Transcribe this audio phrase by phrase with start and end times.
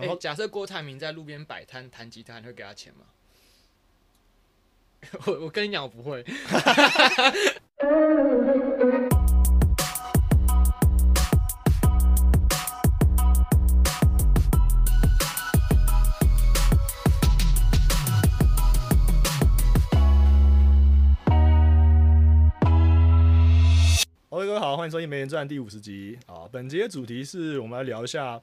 [0.00, 3.04] 哎、然后假设郭台铭在路边摆摊弹吉他，你会给他钱吗？
[5.26, 6.24] 我我跟你讲，我不会。
[24.30, 26.48] 各位好，欢迎收听《梅人传》第五十集啊。
[26.50, 28.40] 本节的主题是我们来聊一下，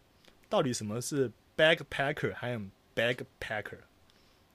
[0.48, 2.62] 到底什么是 backpacker 还有
[2.96, 3.79] backpacker。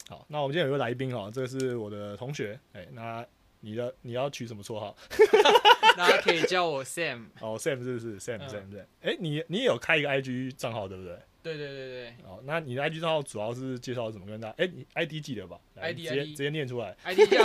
[0.08, 3.24] 好，那我们今天有一个来宾哦，这个是我的同学，哎、那
[3.60, 4.96] 你的你要取什么绰号？
[5.96, 7.26] 大家可以叫我 Sam。
[7.40, 8.86] 哦，Sam 是不是 Sam 嗯 Sam 对？
[9.02, 11.18] 哎、你你也有开一个 IG 账号对不对？
[11.42, 14.54] 对对对对哦，那你的 IG 账号主要是介绍怎么跟大家？
[14.58, 16.96] 哎、你 ID 记得吧 ID 直接 ID 直接念出来。
[17.04, 17.44] ，ID 叫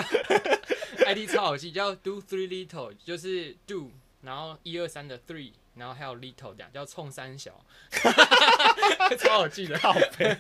[1.06, 7.64] ID 超好记，叫 Do Three Little，就是 Do，然后一二三的 Three，然后还有 Little 这样，叫冲三小，
[9.20, 9.78] 超好记的。
[9.78, 10.36] 靠背。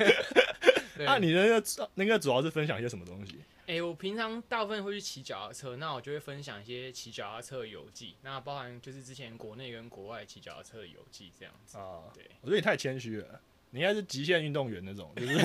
[0.99, 3.39] 那、你的那个那个主要是分享一些什么东西？
[3.67, 11.77] 哎、我平常大部分会去骑脚踏车，那我就会分享一些骑脚踏车的游记，那包含就是之前国内跟国外骑脚踏车的游记这样子。
[11.77, 13.41] 啊，对，我觉得你太谦虚了。
[13.71, 15.35] 你应该是极限运动员那种，就是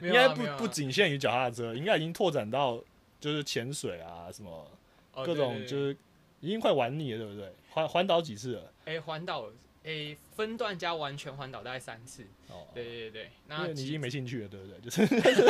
[0.00, 2.82] 没 应该不不仅限于脚踏车，应该已经拓展到
[3.20, 4.66] 就是潜水啊，什么
[5.12, 5.96] 哦各种就是
[6.42, 7.50] 已经快玩腻了，对不对？
[7.70, 8.72] 环环岛几次了？
[8.84, 9.48] 哎环岛，
[9.84, 12.24] 哎分段加完全环岛大概三次。
[12.50, 14.78] 哦，对对对那你已骑经没兴趣了，对不对？
[14.82, 15.06] 就是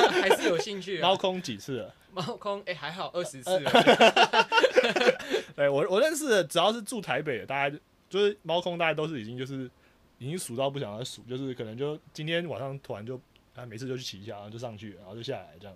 [0.09, 1.03] 还是有兴趣啊。
[1.03, 1.95] 猫空几次了？
[2.13, 3.71] 猫空哎、还好二十次呃了。
[5.57, 7.77] 对 我我认识的，只要是住台北的，大家
[8.09, 9.69] 就是猫空，大家都是已经就是
[10.19, 13.19] 已经数到不想再数，就是可能就今天晚上突然就
[13.57, 15.75] 啊，每次就去骑一下，然后就上去了，然后就下来这样。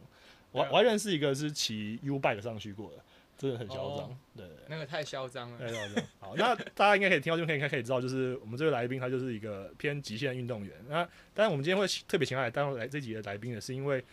[0.52, 3.02] 我我还认识一个是骑 U bike 上去过的，
[3.36, 4.16] 真的很嚣张哦。
[4.36, 4.46] 对。
[4.68, 5.58] 那个太嚣张了。
[5.58, 10.74] 太嚣张，好，那大家应该可以听到这边可以应该可以知道，就是我们这位来宾他就是一个偏极限运动员。
[10.88, 14.04] 那当然我们今天会特别请他来当来这集的来宾呢，是因为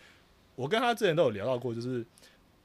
[0.54, 2.04] 我跟他之前都有聊到过，就是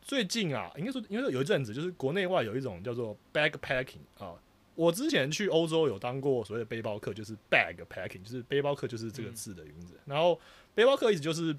[0.01, 4.35] 最近啊，应该说因为有一阵子就是国内外有一种叫做 backpacking 啊。
[4.75, 9.93] 我之前去欧洲有当过所谓的背包客，就是 bagpacking，就是背包客就是这个字的名字。
[10.05, 10.39] 然后
[10.73, 11.53] 背包客意思就是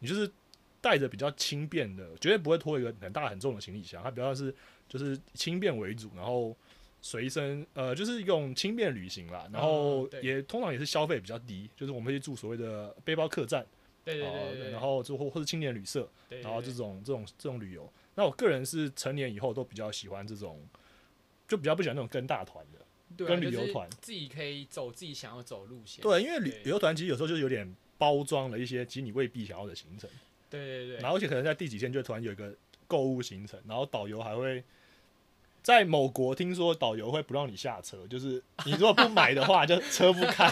[0.00, 0.28] 你就是
[0.84, 4.54] 带着比较轻便的，绝对不会拖一个很大很重的行李箱，它比较是
[4.86, 6.54] 就是轻便为主，然后
[7.00, 13.64] 随身呃就是用轻便旅行啦，然后也通常也是消费比较低，就是我们会去住所谓的背包客栈，
[14.04, 14.18] 对。
[14.70, 16.06] 然后就或或是青年旅社，
[16.42, 17.90] 然后这种这种这种旅游。
[18.14, 20.60] 那我个人是成年以后都比较喜欢这种，
[21.48, 22.78] 就比较不喜欢那种跟大团的。
[23.16, 26.02] 对啊跟旅就是游团自己可以走自己想要走的路线。
[26.02, 30.10] 对，因为旅旅游团其实有时候就是有点包装了一些其实你未必想要的行程，
[30.58, 30.96] 对对对。
[30.98, 32.54] 然后而且可能在第几天就突然有一个
[32.86, 34.62] 购物行程，然后导游还会。
[35.62, 40.46] 在某国，听说导游会不让你下车，就是你如果不买的话， 就车不开。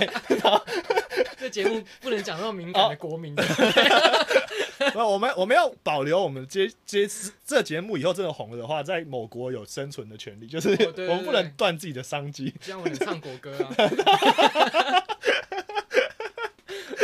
[1.36, 3.34] 这节目不能讲那么敏感的国民。
[4.94, 7.06] 那我们我们要保留我们这这
[7.44, 10.70] 这节目以后真的红了的话，在某国有生存的权利，就是
[11.10, 12.54] 我们不能断自己的商机。
[12.62, 13.68] 这样我能唱国歌啊。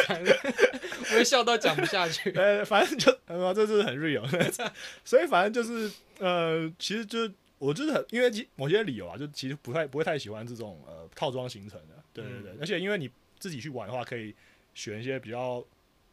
[0.06, 2.30] 反正我会笑到讲不下去。
[2.38, 4.24] 呃，反正就呃，这是很 real，
[5.04, 14.34] 所以反正就是呃，其实就是我就是很因为其某些理由啊，就其实不太不会太喜欢这种呃套装行程的，对对对，嗯而且因为你自己去玩的话，可以
[14.74, 15.64] 选一些比较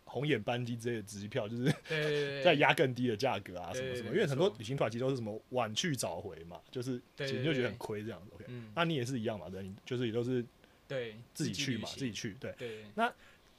[0.06, 2.44] 红眼班机之类的机票，就是对对对对。
[2.44, 8.32] 再 压更低的价格啊，什么什么，因为很多旅行团其实都是什么晚去早回嘛，就是其实就觉得很亏这样子。
[8.36, 10.46] OK，嗯，那你也是一样嘛，对，你就是也都是
[10.88, 12.54] 对，自己去嘛，自己去，对。
[12.94, 13.12] 那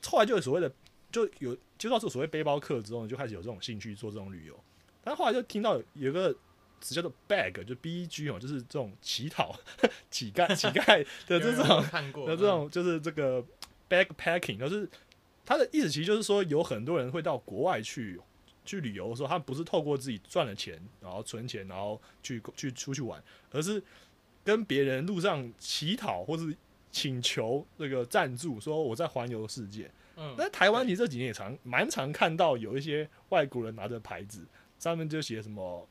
[0.04, 0.72] 后来就有所谓的，
[1.10, 4.58] 就有接触到这所谓背包客之后呢，就开始有这种兴趣做这种旅游。
[5.02, 6.34] 但后来就听到有个
[6.80, 9.54] 词叫做 bag，就 B E G 哦，就是这种乞讨、
[10.10, 13.44] 乞丐、 乞丐的这种的这种，就是这个
[13.88, 14.88] backpacking，就是
[15.44, 18.20] 它的意思其实就是说，有很多人会到国外去
[18.64, 23.22] 去旅游的时候，他不是透过自己赚了钱，然后存钱，然后去去出去玩，
[23.52, 23.80] 而是
[24.44, 26.54] 跟别人路上乞讨或是
[26.90, 29.88] 请求这个赞助，说我在环游世界。
[30.16, 34.40] 嗯，那台湾其实这几年也常蛮常看到有一些外国人拿着牌子，
[34.78, 35.86] 上面就写什么，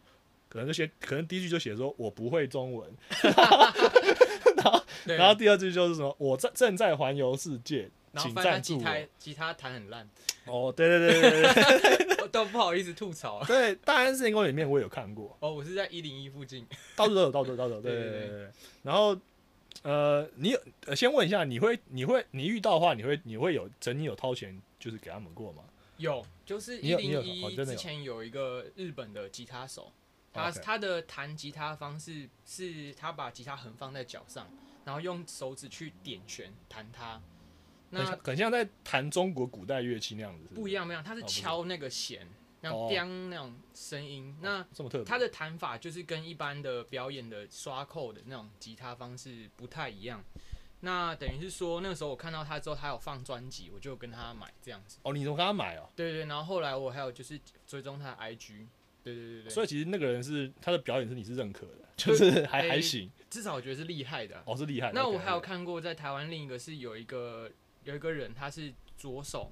[0.50, 2.92] 可能就写，可能第一句就写说我不会中文，
[3.24, 9.07] 然后然后第二句就是什么我在正在环游世界，请发现他吉他赞助我。
[9.19, 10.10] 吉他弹很烂，
[10.45, 13.45] 哦，对对对对对我 都不好意思吐槽啊。
[13.48, 16.66] 对，大安森林公园里面我有看过，哦，我是在一零一附近。
[16.95, 18.50] 到处都有，到处都有，对对对对对对。
[18.81, 19.16] 然后
[19.86, 25.64] 呃，你有呃先问一下，你会你会你遇到的话，你会你会有曾经有掏钱就是给他们过吗？
[25.98, 29.92] 有，就是一零一之前有一个日本的吉他手，
[30.34, 34.50] 他他的弹吉他方式是他把吉他横放在脚上，
[34.86, 37.22] 然后用手指去点弦弹它，
[37.92, 40.56] 那很像在弹中国古代乐器那样子，是是？
[40.56, 42.30] 不一样，不一样，他是敲那个弦，哦
[42.67, 44.35] 样叮那种声音。
[44.41, 45.06] 那这么特别。
[45.06, 50.23] 它的弹法就是跟一般的表演的刷扣的那种吉他方式不太一样。
[50.81, 55.00] 那等于是说，那个时候我看到他之后，他有放专辑，我就跟他买这样子。
[55.01, 55.89] 哦，你怎么跟他买哦？
[55.95, 58.67] 对对，然后后来我还有就是追踪他的 IG，
[59.01, 64.94] 对对对对，所以其实那个人是他的表演是你是认可的， 就是还诶还行，至少我觉得是厉害的啊、哦是厉害的。
[64.94, 67.50] 那我还有看过，在台湾另一个是有一个
[67.83, 69.51] 有一个人，他是左手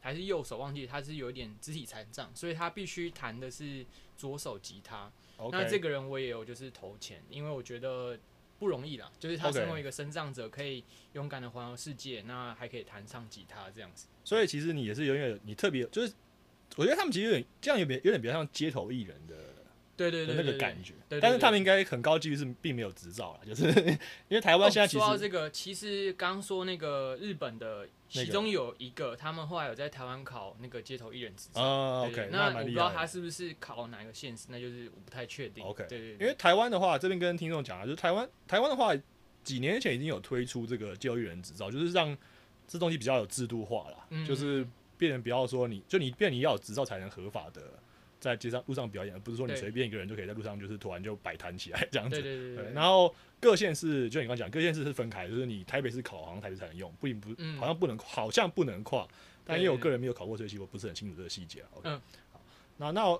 [0.00, 3.84] 还是右手忘记，他是有一点肢体残障，所以他必须弹的是
[4.16, 5.12] 左手吉他。
[5.52, 8.18] 那这个人我也有就是投钱，因为我觉得
[8.58, 14.06] 不容易啦，就是他身为一个身障者，可以勇敢的环游世界，那还可以弹唱吉他这样子。
[14.24, 16.12] 所以其实你也是有点你特别就是，
[16.76, 19.49] 我觉得他们其实有点这样有点有点比较像街头艺人的
[20.08, 23.68] 对对对那个感觉，但是他们应该很高几率是并没有执照了，就是
[24.28, 31.60] 因为台湾现在其实哦说到这个，其实刚刚说那个日本的，其中有一个，他们后来有在台湾考那个街头艺人执照。
[31.60, 32.90] 啊 OK，那我不知道。
[32.90, 35.64] 他是不是考哪个县市，那就是我不太确定。
[35.64, 38.94] OK，对对因为台湾的话，这边跟听众讲啊，就是台湾台湾的话，
[39.42, 42.16] 几年前已经有推出这个街头艺人执照，就是让
[42.66, 44.66] 这东西比较有制度化啦，嗯就是
[44.98, 47.62] 变成不要说你就你变你要有执照才能合法的
[48.20, 52.20] 在街上路上表演，而不是说你随便一个人就可以在路上就是突然就摆摊起来这样子。
[52.20, 59.08] 对对对然后各县市就你刚刚讲，各县市是分开，就是你台北市考，好像台北才能用，不不、嗯好像不能，好像不能跨。
[59.44, 61.68] 但因为我个人没有考过，所以其实我不是很清楚这个细节啊。
[61.74, 62.00] OK，、嗯
[62.32, 62.40] 好，
[62.76, 63.18] 那那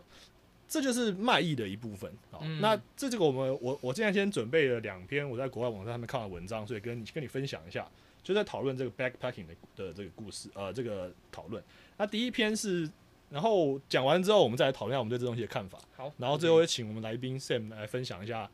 [0.69, 2.13] 这就是卖艺的一部分。
[2.31, 7.89] 好，嗯那这这个我们我我现在先准备了两篇我在国外网站上面看的文章，所以跟你跟你分享一下，
[8.23, 11.61] 就在讨论这个 backpacking 的的这个故事，呃，这个讨论。
[11.97, 12.89] 那第一篇是，
[13.31, 15.79] 然后讲完之后，我们再来讨论一下我们对这东西的看法。
[15.97, 18.51] 好，然后最后也请我们来宾 Sam 来分享一下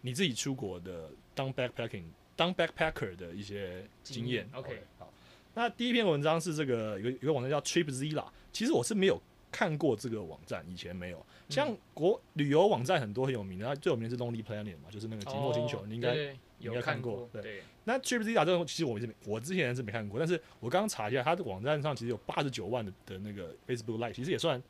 [0.00, 4.48] 你自己出国的当 backpacking 当 backpacker 的一些经验。
[4.52, 5.10] OK 好。
[5.54, 9.18] 那第一篇文章是这个有个有个网站叫 TripZilla，其实我是没有
[9.50, 11.24] 看过这个网站，以前没有。
[11.48, 24.60] 像国旅游网站很多很有名的，它最有名是 Lonely Planet 嘛，就是那个寂寞星球，哦你应该应该有看看过对对，那 TripZilla 这种其实我是没我之前是没看过，但是我刚刚查一下，它的网站上其实有八十九万的的那个 Facebook Live，其实也算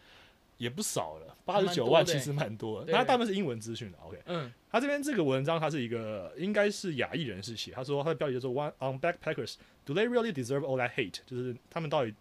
[0.59, 2.93] 也不少了，八十九万其实蛮多的。
[2.93, 4.21] 那它大部分是英文资讯的，OK。
[4.27, 9.55] 嗯他这边这个文章，它是一个应该是亚裔人士写，他说他的标题叫做 “One on backpackers
[9.87, 12.15] do they really deserve all that hate？” 就是他们到底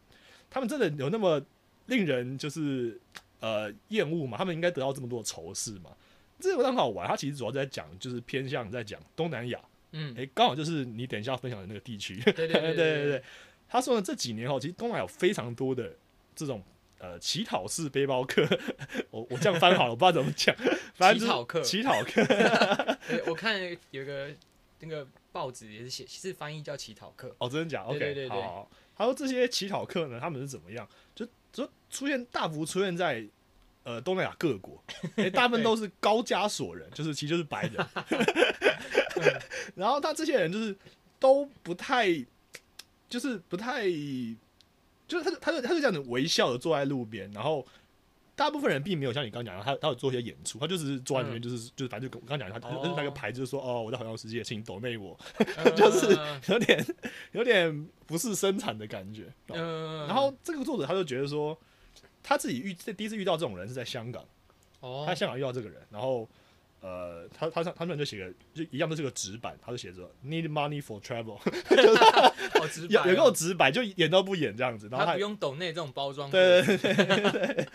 [0.49, 1.41] 他们真的有那么
[1.87, 2.97] 令人就是
[3.41, 4.37] 呃厌恶吗？
[4.37, 5.89] 他们应该得到这么多的仇视吗？
[6.39, 9.59] 这个文章很好玩，它其实主要在讲就是偏向在讲东南亚。
[9.97, 12.15] 嗯，诶，刚好就是你等一下要分享的那个地区。
[12.19, 13.23] 对对对对 对对，
[13.69, 15.95] 他说呢，这几年哈，其实东南亚有非常多的
[16.35, 16.61] 这种
[16.99, 18.45] 呃乞讨式背包客，
[19.09, 20.53] 我我这样翻好了，我不知道怎么讲，
[20.95, 22.25] 反正是乞讨客乞讨客，
[23.07, 23.57] 对我看
[23.91, 24.29] 有一个
[24.81, 27.33] 那个报纸也是写，是翻译叫乞讨客。
[27.37, 28.71] 哦，真的假的？OK，对对对对好好。
[28.97, 30.87] 他说这些乞讨客呢，他们是怎么样？
[31.15, 33.25] 就就出现大幅出现在
[33.83, 34.83] 呃东南亚各国，
[35.15, 37.87] 哎，大部分都是高加索人，就是其实就是白人。
[39.75, 40.75] 然后他这些人就是
[41.19, 42.07] 都不太，
[43.09, 43.83] 就是不太，
[45.07, 47.65] 就是他就他就他就这样子微笑的坐在路边，然后。
[48.37, 55.17] 大部分人并没有像你刚刚讲的，他他有做一些演出，他就只是坐在那边，就是、就是反正就我刚刚讲的，他他就是那个牌，就是说哦，我在环游世界，请抖内我，
[55.73, 56.85] 就是嗯有点
[57.31, 59.33] 有点不是生产的感觉。
[59.47, 61.57] 然后这个作者他就觉得说，
[62.21, 64.21] 他自己遇第一次遇到这种人是在香港，
[64.81, 66.27] 哦他在，香港遇到这个人，然后
[66.85, 71.37] 呃，他他他们就写个就一样都是个纸板，他就写着 need money for travel，
[72.59, 77.67] 好直白有哦，有够直白，就演都不演这样子，然后他他不用抖内这种包装，对对对对对，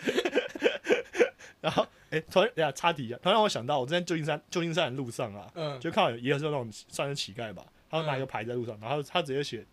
[1.59, 9.65] 然后哎，突然呀插题一下，突然让我想到我之前旧金山旧金山的路上啊，嗯，就看到有也有这种算是乞丐吧，他拿一个牌在路上，然后他直接写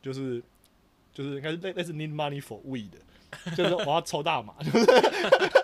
[0.00, 0.40] 就是
[1.12, 2.90] 就是应该是类类似 need money for weed，
[3.56, 4.86] 就是我要抽大麻，就是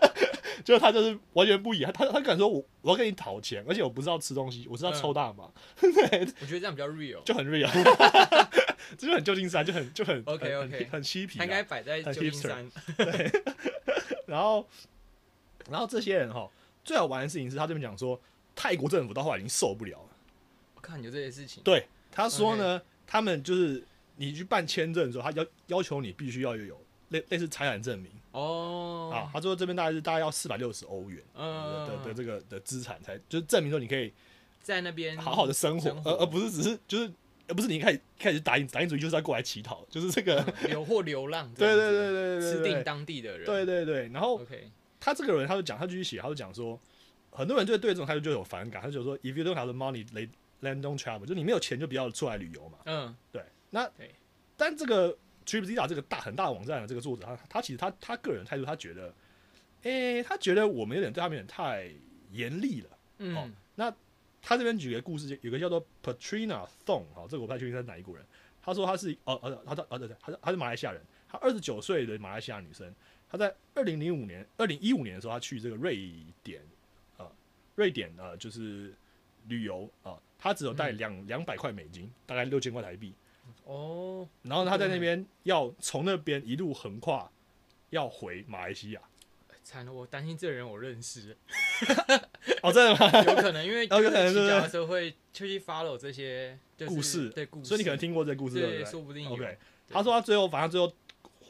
[0.64, 5.50] 就他就是完全不一样，他他敢说我我要跟你讨钱，而且我不知道吃东西，我知道抽大麻，
[5.81, 7.69] 我觉得这样比较 real，就很 real，
[8.97, 12.71] 这 就很旧金山，就很就很 OK，OK 很很嬉皮他应该啊，摆在旧金山，
[14.26, 14.67] 然后
[15.69, 16.49] 然后这些人哈，
[16.85, 18.21] 最好玩的事情是他这边讲说，
[18.55, 20.09] 泰国政府到后来已经受不了了。
[20.75, 23.83] 我看有这些事情，对，他说呢他们就是
[24.17, 29.31] 你去办签证的时候，他要要求你必须要有类类似财产证明、哦，啊。
[29.33, 34.12] 他说这边大概是大概要四百六十欧元嗯的的的这个的资产才，就是证明说你可以
[34.61, 37.11] 在那边好好的生活，而而不是只是就是
[37.49, 40.40] 而不是你一开始一开始打印打印主义就是要过来乞讨，就是这个。
[40.62, 46.79] 嗯流或流浪， 对对对对对吃定当地的人，对对对，然后，OK，他这个人他就讲，他继续写，他就讲说，
[47.31, 50.07] 很多人就对这种态度就有反感，他就说，if you don't have the money,
[50.62, 52.79] land don't travel，就你没有钱就不要出来旅游嘛。
[52.85, 53.90] 嗯，对，那
[54.57, 55.17] 但这个
[55.50, 59.12] TripZilla 这个大很大的网站的这个作者，他他其实他他个人态度，他觉得，
[59.83, 61.90] 诶、他觉得我们有点对他们有点太
[62.30, 62.90] 严厉了。
[63.19, 63.95] 嗯，哦
[64.42, 68.25] 他这边举个故事，有个叫做 Patrina Thong，好，这个我不太确定他是哪一国人。
[68.62, 72.90] 他说他是哦哦，他他哦对对，他是他是马来西亚人，他二十九岁的马来西亚女生，
[73.28, 76.11] 她在二零零五年、二零一五年的时候，她去这个瑞
[76.42, 76.62] 典，
[77.19, 77.30] 呃，
[77.75, 78.95] 瑞典呃就是
[79.47, 83.14] 旅游啊，她只有带嗯两两百块美金，大概六千块台币，
[83.70, 87.30] 哦，然后他在那边要从那边一路横跨，
[87.90, 89.00] 要回马来西亚。
[89.62, 91.36] 惨了，我担心这个人我认识，
[92.62, 93.22] 哦，真的吗？
[93.22, 99.32] 有可能因为 哦有可能骑对不对脚踏车会就去 follow 这些就是故事对故事，所以你可能听过这个故事，对不对，对说不定有。
[99.32, 99.56] ？OK，
[99.88, 100.92] 他说他最后反正最后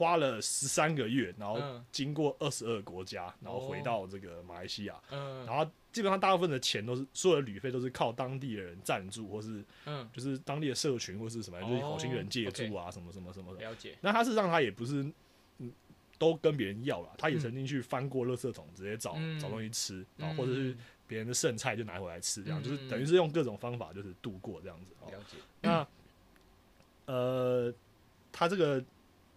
[0.01, 1.85] 花了十三个月，然后嗯。
[1.93, 5.45] 经过二十二个国家，然后回哦到这个马来西亚，嗯。
[5.45, 13.55] 然后基本上大部分的钱都是所有的旅费都是靠当地的人赞助，或是嗯，就是当地的社群或是什么，就是好心人借哦助啊，什么什么什么。
[13.55, 13.61] 的。
[13.61, 13.95] 了解。
[14.01, 15.05] 那他事实上他也不是
[15.59, 15.71] 嗯
[16.19, 19.39] 都跟别人要了，他也嗯曾经去翻过垃圾桶，直接找嗯。
[19.39, 22.63] 找东西吃，然后或者是嗯别人的剩菜就拿回来吃，这样嗯。
[22.63, 24.95] 就是等于是用各种方法就是度过这样子。
[25.01, 25.11] 哦。
[25.11, 25.37] 了解。
[25.61, 25.87] 那
[27.07, 27.75] 呃，
[28.31, 28.83] 他这个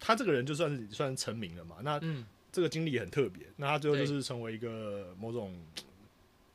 [0.04, 2.26] 他这个人就算是算是成名了嘛，那嗯。
[2.52, 5.52] 这个经历很特别，那他最后就是成为一个某种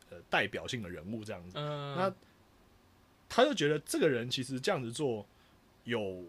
[0.10, 1.58] 呃代表性的人物这样子。
[1.58, 2.13] 嗯，那
[3.27, 5.27] 他就觉得这个人其实这样子做
[5.84, 6.24] 有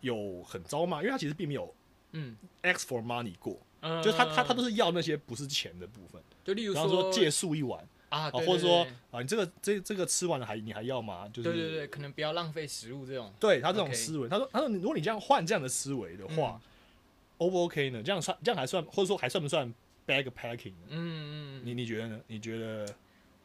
[0.00, 1.74] 有很糟吗，因为他其实并没有
[2.12, 2.36] 嗯。
[2.62, 11.28] ask for money 过，嗯，就他他他都是要那些不是钱的部分，就例如说借宿一晚啊，或者说啊，你这个这这个吃完了还你还要吗？
[11.32, 13.32] 就是对对对，可能不要浪费食物这种。
[13.40, 16.60] 对他这种思维，他说他说你如果你这样换这样的思维的话、
[17.38, 18.02] o 不 OK 呢？
[18.02, 19.72] 这样算这样还算，或者说还算不算
[20.06, 20.74] backpacking？
[20.88, 22.20] 嗯嗯，你你觉得呢？
[22.28, 22.86] 你觉得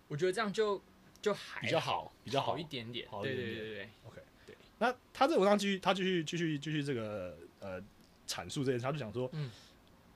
[0.07, 0.81] 我觉得这样就
[1.21, 3.07] 就还比较好，比较好好一点点。
[3.09, 4.55] 好一点点对对对对 OK，对。
[4.77, 7.81] 那他这个文章继续，他继续继续继续这个呃
[8.27, 9.49] 阐述这件事，他就讲说，嗯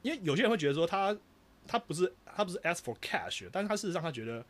[0.03, 1.17] 因为有些人会觉得说他
[1.67, 4.45] 他不是他不是 ask for cash，但是他事实上他觉得。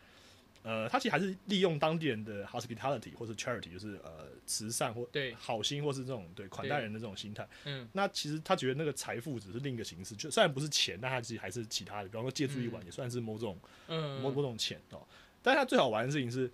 [0.68, 7.48] 呃，他其实还是利用当地人的 hospitality 或是 charity，就是呃慈善或对好心或是这种对款待人的这种心态。
[7.66, 13.56] 嗯那其实他觉得那个财富只是另一个形式，就虽然不是钱，但他其实还是其他的，比方说借住一晚嗯也算是某种、
[13.90, 15.06] 嗯，某某种钱哦。
[15.44, 16.52] 但是他最好玩的事情是，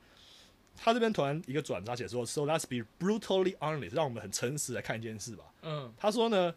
[0.76, 5.46] 他这边突然一个转折写说，So let's be brutally honest，让我们很诚实来看一件事吧。
[5.62, 6.54] 嗯他说呢，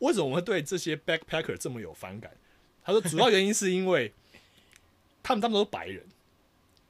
[0.00, 2.30] 为什么我们会对这些 backpacker 这么有反感？
[2.86, 4.12] 他说主要原因是因为
[5.22, 6.02] 他们他们都是白人，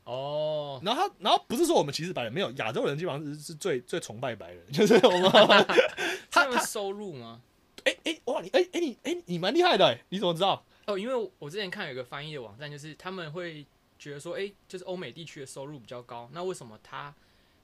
[0.04, 5.66] 哦，然后他然后不是说我们歧视白人，没有亚洲人基本上是是最最崇拜白人，就是我们
[6.30, 7.40] 他们收入吗？
[7.84, 10.62] 哎哎、哇你哎哎、你哎、你蛮厉害的哎，你怎么知道？
[10.86, 13.64] 哦，因为我之前看有一个翻译的网站，就是他们会
[13.98, 17.14] 觉得说，哎、就是欧美地区的收入比较高，那为什么他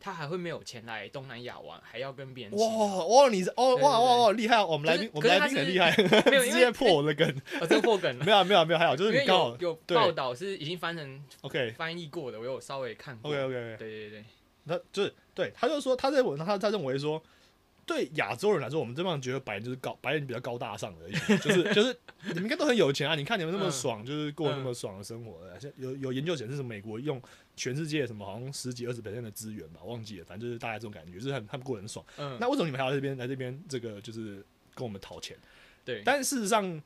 [0.02, 4.66] 他还会没有钱来东南亚玩，还要跟别人哇哇，你是哦哇哇哇厉害哦！
[4.66, 5.94] 我们来宾，我们来宾很厉害，
[6.28, 7.28] 没有， 直接破我的梗。
[7.60, 13.30] 啊，这个破梗了，没有啊没有啊没有，还好，就是你刚好有有报道是已经翻成 OK 翻译过的，我有稍微看过。
[13.30, 14.24] OK OK 对 OK，对对，
[14.66, 17.22] 他就是对，他就说他在文章他他认为说，
[17.84, 21.12] 对亚洲人来说，我们这帮觉得白人就是高白人比较高大上而已，
[21.42, 21.96] 就是就是
[22.28, 23.14] 你们应该都很有钱啊！
[23.14, 25.58] 你看你们那么嗯爽，就是过那么爽的生活的。
[25.58, 27.20] 现在有有研究显示，是美国用
[27.56, 32.04] 全世界什么好像十几二十 percent 的资源吧，忘记了，反正就是大概这种感觉，就是很他们过得很爽。
[32.18, 35.36] 嗯，那为什么你们还要这边来这边这个就是跟我们讨钱？
[35.84, 36.80] 对，但事实上，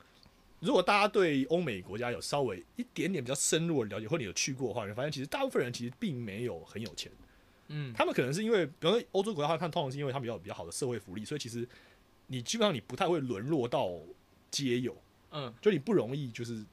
[0.59, 7.11] 如果大家对欧美国家有稍微一点点比较深入的了解，或者你有去过的话，你会发现其实大部分人其实并没有很有钱。
[7.69, 11.67] 嗯，他们可能是因为，比方说欧洲国家，他们通常是因为他们有比较好的社会福利，所以其实
[12.27, 13.91] 你基本上你不太会沦落到
[14.51, 14.95] 街友，
[15.31, 16.63] 嗯，就你不容易就是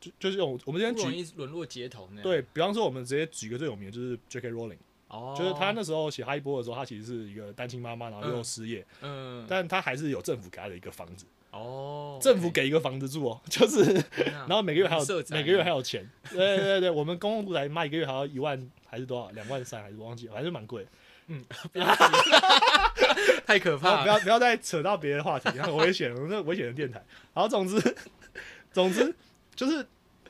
[0.00, 2.22] 就就是用我们这边不容举易沦落街头那样。
[2.22, 4.50] 对比方说，我们直接举个最有名的就是 J.K.
[4.50, 13.82] Rowling，、哦，就是他那时候写《哈利波特》的时候，他其实是一个单亲妈妈，然后又嗯失业，嗯，但他还是有政府给他的一个房子，哦，政府给一个房子住哦， 就是
[14.16, 19.30] 然然后每个月还有每个月还有钱，对对对，我们公共住宅卖一个月还要一万还是多少？
[19.32, 20.90] 两万三还是我忘记了，反正蛮贵的。
[23.44, 24.02] 太可，怕了。
[24.02, 27.02] 不要不要再扯到别的话题，很危险，我们这危险的电台。
[27.32, 27.96] 然后总之
[28.72, 29.12] 总之
[29.56, 29.84] 就是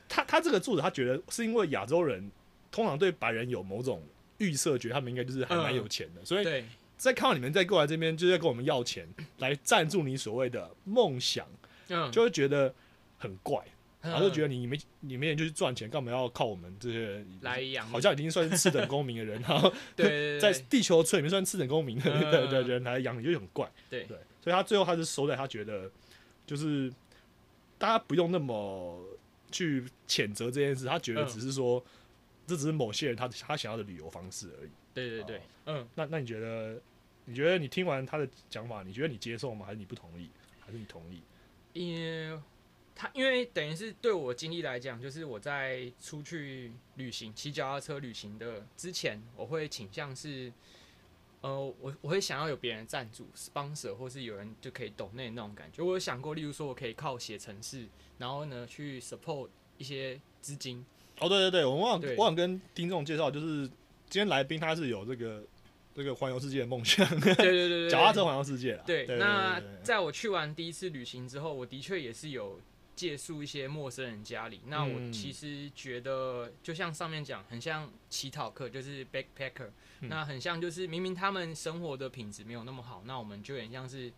[0.09, 2.31] 他他这个作者他觉得是因为亚洲人
[2.71, 4.01] 通常对白人有某种
[4.37, 6.65] 预设，觉得他们应该就是还蛮有钱的，所以对，
[6.97, 9.07] 在看到你们再过来这边，就是在跟我们要钱
[9.37, 11.45] 来赞助你所谓的梦想，
[11.89, 12.73] 嗯，就会觉得
[13.17, 13.63] 很怪。
[14.11, 20.07] 然后就觉得得你没你没人就去赚钱，干嘛要靠我们这些人来养好像已经算是次等公民的人，然后对
[20.37, 23.71] 对 在地球村里面算次等公民的 人来养你，就很怪。
[23.89, 25.89] 对对，所以他最后他是收在他觉得
[26.45, 26.91] 就是
[27.77, 29.01] 大家不用那么
[29.51, 31.83] 去谴责这件事，他觉得嗯只是说、
[32.45, 34.69] 这只是某些人他他想要的旅游方式而已。
[34.93, 36.79] 对对对，嗯，那那你觉得
[37.25, 39.65] 你觉得你听完他的讲法，你觉得你接受吗？
[39.65, 40.29] 还是你不同意？
[40.59, 41.21] 还是你同意？
[41.73, 42.39] 因为
[42.95, 50.51] 他因为等于是对我经历来讲，就是我在出去旅行、骑脚踏车旅行的之前，我会倾向是，
[51.41, 55.83] 呃，我我会想要有别人赞助、sponsor，或是有人就可以懂那那种感觉。
[55.83, 57.85] 我有想过，例如说我可以靠写程式，
[58.17, 60.85] 然后呢去 support 一些资金。
[61.19, 63.67] 哦，对对对，我忘对忘了跟听众介绍，就是
[64.09, 65.43] 今天来宾他是有这个
[65.93, 68.83] 这个环游世界的梦想，对对对对， 脚踏车环游世界了。
[68.85, 72.59] 对，那在我去完第一次旅行之后，我的确也是有
[72.95, 74.61] 借宿一些陌生人家里。
[74.67, 79.69] 那我嗯其实觉得，就像上面讲，很像乞讨客，就是 backpacker、
[80.01, 84.11] 嗯那很像就是明明他们生活的品质没有那么好，那我们就很像是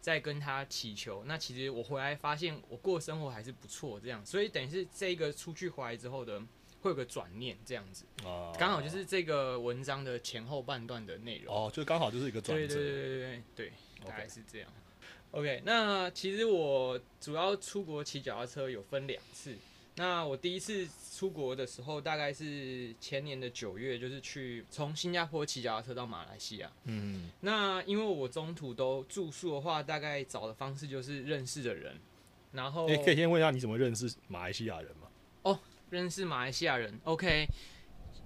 [0.00, 1.24] 在跟他祈求。
[1.24, 4.24] 那其实我回来发现，我过生活还是不错，这样。
[4.26, 6.42] 所以等于是这个出去回来之后的。
[6.80, 11.52] 会有个转念，这样子，啊刚好就是这个文章的前后半段的内容。
[11.52, 12.66] 哦，就刚好就是一个转折。
[12.68, 13.72] 对对对对对对，
[14.06, 14.70] 大概是这样。
[15.32, 19.54] OK，那其实我主要出国骑脚踏车有分两次。
[19.96, 26.70] 那我第一次出国的时候，大概是前年的九月，就是去从新加坡骑脚踏车到马来西亚。
[26.84, 31.96] 嗯，那因为我中途都住宿的话，大概找的方式就是认识的人，
[32.52, 35.08] 然后哎、可以先问一下你怎么认识马来西亚人吗？
[35.42, 35.58] 哦
[35.90, 36.96] 认识马来西亚人。
[37.02, 37.48] OK，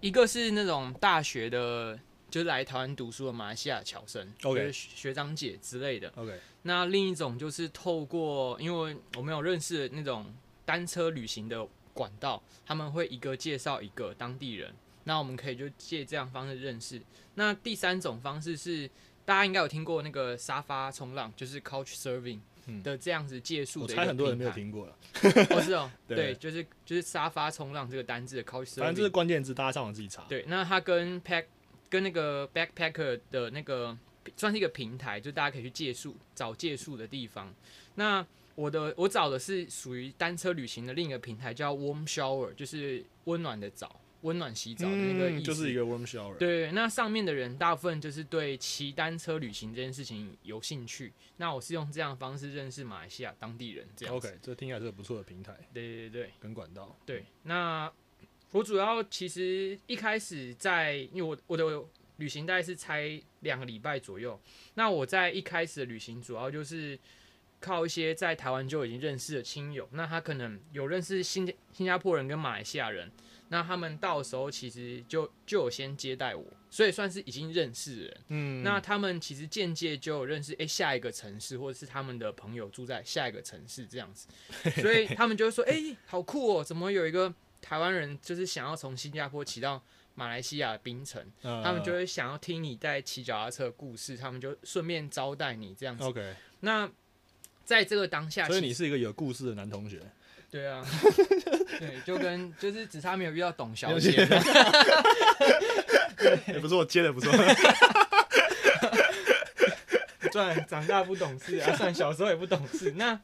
[0.01, 1.99] 一个是那种大学的，
[2.33, 6.11] 就是来台湾读书的马来西亚侨生 OK 就是学长姐之类的。
[6.17, 10.35] OK，那另一种就是透过，因为我们有认识的那种
[10.65, 14.75] 单车旅行的管道，他们会一个介绍一个当地人，
[15.05, 17.03] 那我们可以就借这样方式认识。
[17.35, 18.89] 那第三种方式是
[19.27, 29.11] 大家应该有听过那个沙发冲浪，就是 Couch Surfing 嗯的这样子借宿我的一个猜很多人没有听过了， 台，哦是哦， 对对，就是就是沙发冲浪这个单字的 Couch 反正这是。
[29.11, 30.23] 关键字，大家上网自己查。
[30.29, 31.45] 对，那它跟 pack
[31.93, 33.95] 跟那个 backpacker 的那个
[34.35, 37.55] 算是一个平台，就大家可以去借宿找借宿的地方。
[37.97, 45.43] 那我的我找的是属于单车旅行的另一个平台，叫 Warm Shower，就是温暖的澡、温暖洗澡的那个意思。
[45.43, 46.35] 嗯，就是一个 warm shower。
[46.39, 51.13] 对，那上面的人大部分就是对骑单车旅行这件事情有兴趣。
[51.37, 54.29] 那我是用这样的方式认识马来西亚当地人，这样子。
[54.29, 56.31] OK，这听起来是个不错的平台对对对。
[56.41, 56.97] 跟管道。
[57.05, 57.93] 对，那
[58.53, 61.65] 我主要其实一开始在，因为我我的
[62.19, 64.39] 旅行大概是拆两个礼拜左右。
[64.75, 66.97] 那我在一开始的旅行主要就是
[67.59, 73.11] 靠一些在台湾就已经认识的亲友，那他可能有认识新加新加坡人跟马来西亚人，
[73.49, 78.17] 那他们到时候其实就就有先接待我，所以算是已经认识人。
[78.29, 84.29] 嗯那他们其实间接就有认识，诶，下一个城市，或者是他们的朋友住在下一个城市这样子，
[84.83, 89.83] 所以他们就会说，诶，好酷哦，怎么有一个台湾人就是想要从新加坡骑到
[90.15, 96.05] 马来西亚的槟城，呃他们就会想要听你在骑脚踏车的故事，他们就顺便招待你这样子。
[96.05, 96.91] OK，那
[97.65, 100.03] 在这个当下，所以你是一个有故事的男同学。
[100.51, 100.85] 对啊，
[101.81, 104.29] 对，就跟就是只差没有遇到董小姐解，
[106.49, 107.33] 也不错，接的不错。
[110.31, 112.93] 算长大不懂事啊，算小时候也不懂事。
[112.97, 113.19] 那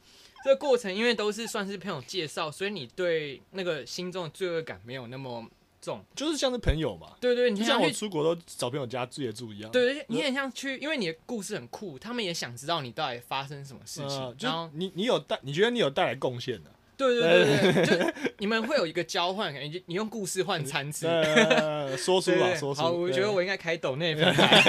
[0.44, 5.44] 这个过程因为都是算是朋友介绍，所以你对那个心中的罪恶感没有那么
[5.81, 6.05] 重。
[6.14, 9.70] 就是像是朋友嘛，对对，你就像，我出国都找朋友家住也住一样。
[9.70, 14.09] 对，你很像去，因为你的故事很酷，他们也想知道你到底发生什么事情。
[14.09, 16.70] 呃，然后，你你有带，你觉得你有带来贡献的？
[16.96, 21.07] 对对对对对，就你们会有一个交换，感觉你用故事换餐 吃。
[21.07, 22.81] 呃，说书啊， 对对说书。
[22.81, 24.62] 好，我觉得我应该开抖那平台。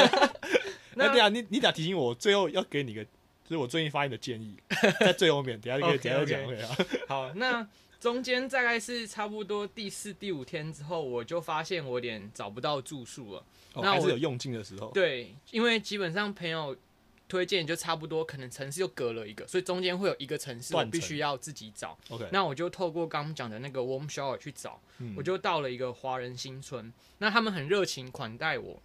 [0.93, 3.03] 那 那等一下你你俩提醒我，最后要给你个，
[3.49, 4.55] 就是我最近发现的建议，
[5.01, 6.77] 在最后面，等一下可以 OK，等一下 OK 讲会啊。
[7.09, 7.67] 好，那
[7.99, 13.39] 中间大概是差不多第四、第五天之后，我就发现我有点找不到住宿了。
[13.73, 14.91] 哦那我还是有用尽的时候。
[14.91, 16.77] 对，因为基本上朋友
[17.27, 21.97] 推荐就差不多，可能城市又隔了一个，所以中间会有一个城市我必须要自己找。
[22.09, 28.79] OK，那我就透过刚刚讲的那个 Warm Shower 去找，嗯我就到了一个华人新村，那他们很热情款待我。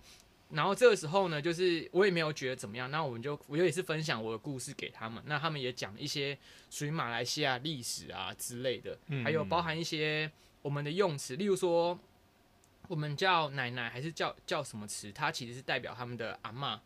[0.51, 6.39] 然后这个时候呢，就是我也没有觉得怎么样，那我们就我就也是分享我的故事给他们，那他们也讲一些
[6.71, 10.31] 属于马来西亚历史啊之类的，嗯还有包含一些
[10.63, 11.99] 我们的用词，例如说
[12.89, 16.79] 我们叫奶奶还是叫叫什么词，它其实是代表他们的阿嬷，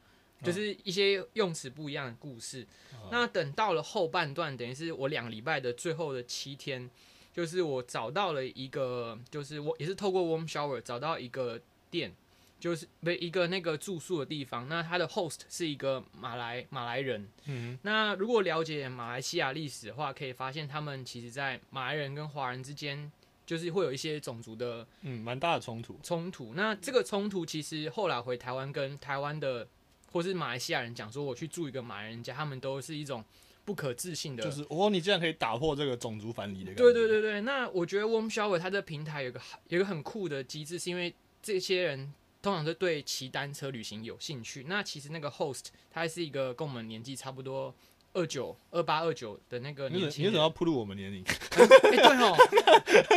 [0.42, 2.62] 就是一些用词不一样的故事。
[2.92, 6.88] 哦那等到了后半段，等于是我两个礼拜的最后的七天，
[7.33, 11.59] 就是我找到了一个，就是我也是透过 Warm Shower 找到一个
[11.90, 12.12] 店，
[12.59, 14.68] 就是不一个那个住宿的地方。
[14.68, 17.29] 那他的 host 是一个马来马来人。
[17.47, 23.11] 嗯那如果了解马来西亚历史的话，可以发现他们其实在马来人跟华人之间，
[23.47, 25.99] 就是会有一些种族的嗯，蛮大的冲突。
[26.03, 26.53] 冲突。
[26.55, 29.66] 那这个冲突其实后来回台湾跟台湾的
[30.11, 33.25] 或是马来西亚人讲说我去住一个马来人家，他们都是一种
[33.64, 36.83] 不可置信的，就是哦，你竟然可以打破这个种族藩篱的感觉。
[36.83, 37.40] 对对对对。
[37.42, 42.12] 那我觉得 Warm Shower 它这平台有个有一个很酷的机制，是因为这些人
[42.48, 44.64] 通常是对骑单车旅行有兴趣。
[44.66, 47.74] 那其实那个 host 他是一个跟我们年纪差不多。
[48.14, 51.23] 二九二八二九的那个年轻你怎么要铺路我们年龄？
[51.23, 52.37] 哎，对哦，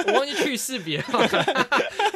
[0.07, 1.03] 我忘记去识别了，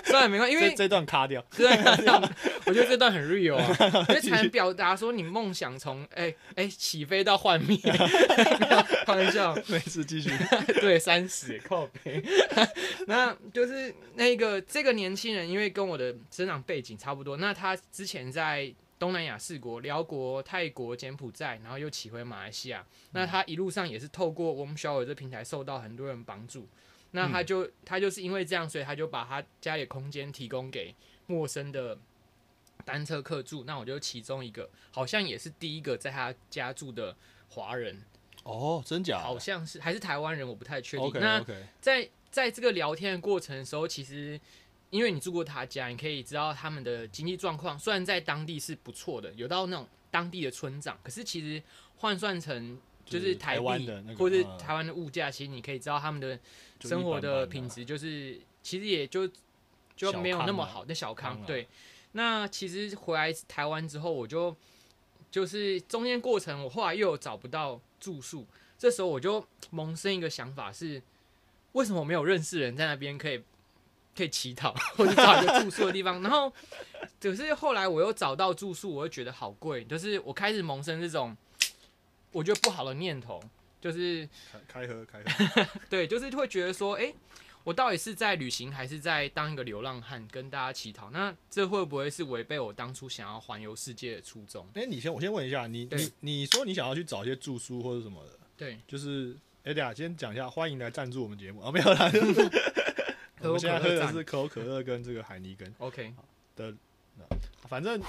[0.04, 2.22] 算了，没关系，因为这段卡掉，这段卡掉。
[2.66, 3.66] 我觉得这段很 real 啊，
[4.10, 7.78] 因为才能表达说你梦想从哎哎起飞到幻灭。
[9.06, 10.30] 开玩笑， 没事，继续。
[10.82, 12.24] 对，三十靠背。
[13.08, 18.74] 那就是那个这个年轻人，因为跟我的生长背景差不多，那他之前在。
[19.06, 22.84] 东南亚四国：辽国、泰国、柬埔寨，然后又骑回马来西亚。
[23.12, 26.68] 那他一路上也是透过我们小尔这平台受到很多人帮助。
[27.12, 30.96] 那他就他就是因为这样，所以他就把他家里空间提供给
[31.28, 31.96] 陌生的
[32.84, 33.64] 单车客住。
[33.66, 37.16] 那我就其中一个，好像也是第一个在他家住的
[37.50, 38.02] 华人。
[38.42, 39.20] 哦，真假？
[39.20, 41.12] 好像是还是台湾人，我不太确定。
[41.22, 41.46] 那
[41.80, 44.42] 在在这个聊天的过程的时候，其实。
[44.92, 47.78] 因为你住过他家，你可以知道他们的经济状况。
[47.78, 51.62] 虽然在当地是不错的，有到那种当地的村长，可是其实
[51.98, 53.64] 换算成就是台币
[54.18, 56.40] 或者台湾的物价，其实你可以知道他们的
[56.80, 59.30] 生活的品质就是其实也就
[59.96, 60.86] 就没有那么好。
[60.86, 61.68] 的小康对，
[62.14, 64.56] 那其实回来台湾之后，我就
[65.30, 68.46] 就是中间过程，我后来又找不到住宿，
[68.78, 71.02] 这时候我就萌生一个想法是：
[71.74, 73.44] 为什么我没有认识人在那边可以？
[74.16, 76.22] 可以乞讨， 或者找一个住宿的地方。
[76.22, 76.52] 然后，
[77.20, 79.84] 可是后来我又找到住宿，我又觉得好贵。
[79.84, 81.36] 就是我开始萌生这种
[82.32, 83.42] 我觉得不好的念头，
[83.82, 84.28] 就是
[84.68, 85.68] 开开喝开喝。
[85.90, 87.14] 对，就是会觉得说，哎，
[87.64, 91.10] 我到底是在旅行，还是在当一个流浪汉，跟大家乞讨？
[91.12, 94.68] 那这会不会是违背我当初想要环游世界的初衷？
[94.74, 98.32] 哎，你先，我先问一下，你你你说你想要去找一些住宿或者什么的？
[98.58, 102.10] 对，就是哎，等下先讲一下，欢迎来赞助我们节目啊，没有啦。
[103.52, 105.74] 我现在喝的是可口可乐跟这个海尼根。
[105.80, 106.14] OK
[106.56, 106.74] 的，
[107.70, 108.02] 反正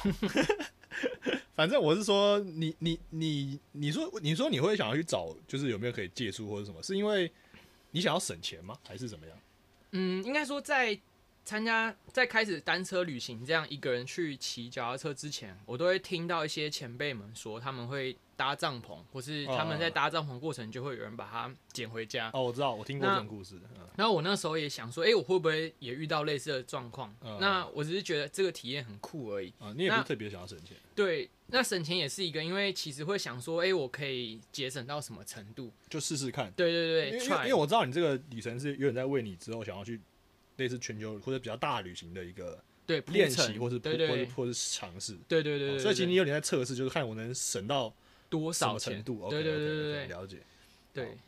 [1.55, 6.83] 反正我是说，你你你你说你说你会想要去找，就是有没有可以借书或者什么？
[6.83, 7.31] 是因为
[7.90, 8.79] 你想要省钱吗？
[8.87, 9.38] 还是怎么样？
[9.92, 10.99] 嗯，应该说在。
[11.46, 22.31] 参加在开始单车旅行这样一个人去骑脚踏车之前，我都会听到一些前辈们说他们会搭帐篷，或是他们在搭帐篷过程就会有人把它捡回家。
[22.35, 23.57] 哦，我知道，我听过这种故事。
[23.96, 27.14] 然后我那时候也想说，哎，我会不会也遇到类似的状况？
[27.40, 29.53] 那我只是觉得这个体验很酷而已。
[29.59, 30.77] 啊，你也不是特别想要省钱。
[30.94, 35.72] 对，那省钱也是一个，因为其实会想说，哎，我可以节省到什么程度？
[35.88, 36.53] 就试试看。
[36.53, 40.01] 对对对，因为因为我知道你这个旅程是有点在为你之后想要去。
[40.59, 47.94] 类似全球或者比较大旅行的一个对练习，或是对对或或是尝试，对对对，所以其实你有点在测试，就是看我能省到
[48.28, 49.28] 多少程度。
[49.28, 50.42] 对对对对对，了解。
[50.92, 51.18] 对，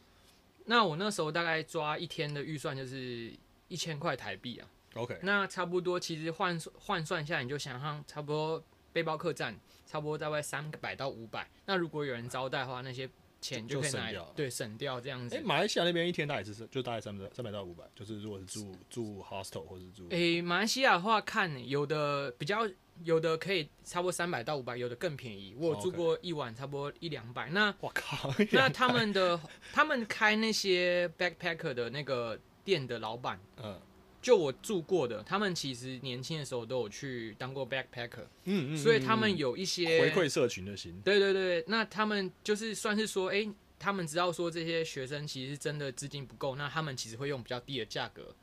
[0.64, 3.32] 那我那时候大概抓一天的预算就是
[3.68, 4.68] 一千块台币啊。
[4.94, 11.48] OK，那差不多其实换换算下来，你就想象差不多背包客栈差不多大概三百到五百。
[11.66, 13.08] 那如果有人招待的话，那些。
[13.40, 15.36] 钱就可以拿对省掉这样子。
[15.36, 20.08] 哎，马来西亚那边一天大概是就大概三百三百到五百，就是如果是住住 hostel 或是住。
[20.10, 22.68] 哎，马来西亚的话看有的比较
[23.04, 25.54] 有的可以差不多三百到五百，有的更便宜。
[25.58, 27.48] 我住过一晚差不多一两百。
[27.50, 29.40] 那我靠， 那他们的
[29.72, 33.80] 他们开那些 backpacker 的那个店的老板，嗯。
[34.20, 41.00] 就我住过的，他们其实年轻的时候都有去当过 backpacker，嗯嗯，所以他们有一些回馈社群的心。
[41.04, 48.34] 对对对，那他们就是算是说，哎，他们知道说这些学生其实真的资金不够，那他们其实会用比较低的价格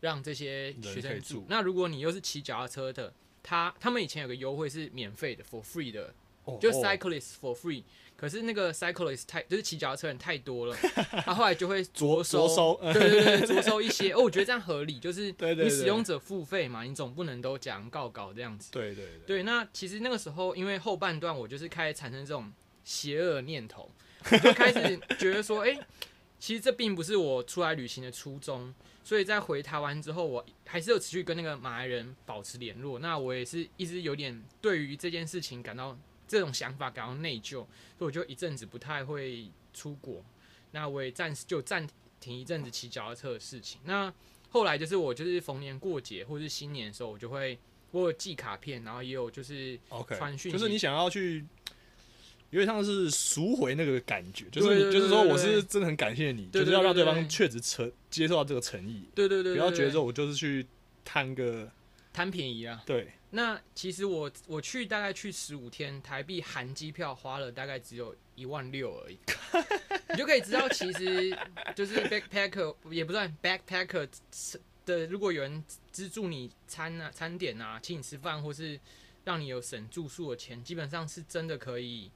[0.00, 1.46] 让这些学生住。
[1.48, 3.12] 那如果你又是骑脚踏车的，
[3.44, 6.12] 他他们以前有个优惠是免费的，for free 的，
[6.60, 7.84] 就 cyclist for free。
[8.16, 10.76] 可是那个 cyclist 太就是骑脚踏车人太多了，
[11.26, 14.12] 他后来就会着收，对对对，着收一些。
[14.12, 18.70] 哦，我觉得这样合理，就是你使用者付费嘛，你总不能都讲告告这样子。
[18.72, 19.20] 对对对。
[19.26, 22.50] 对，那其实那个时候，因为后半段我就是开始产生这种
[22.84, 23.90] 邪恶念头，
[24.42, 25.76] 就开始觉得说，哎，
[26.44, 28.74] 其实这并不是我出来旅行的初衷。
[29.02, 32.98] 所以在回台湾之后，我还是有持续跟那个马来人保持联络。
[32.98, 35.96] 那我也是一直有点对于这件事情感到。
[36.26, 37.68] 这种想法感到内疚，所
[38.00, 40.24] 以我就一阵子不太会出国。
[40.72, 41.86] 那我也暂时就暂
[42.18, 43.78] 停一阵子骑脚踏车的事情。
[43.84, 44.12] 那
[44.48, 47.58] 后来就是我就是逢年过节或是新年的时候，我就会
[47.90, 49.78] 我有寄卡片，然后也有就是
[50.08, 51.44] 传讯，就是你想要去，
[52.50, 59.08] 有点像是赎回那个感觉，就是就是说我是真的很感谢你，就是要让对方确实诚接受到这个诚意。
[59.14, 60.66] 对对对，不要觉得说我就是去
[61.04, 61.70] 贪个
[62.12, 62.82] 贪便宜啊。
[62.86, 63.08] 对。
[63.30, 69.18] 那其实我我去大概去十五天，台币含机票花了大概只有一万六而已，
[70.10, 71.36] 你就可以知道，其实
[71.74, 74.08] 就是 backpacker 也不算 backpacker
[74.86, 78.78] 的，如果有人资助你餐啊、餐点啊，请你吃饭，或是
[79.24, 82.08] 让你有省住宿的钱，基本上是真的可以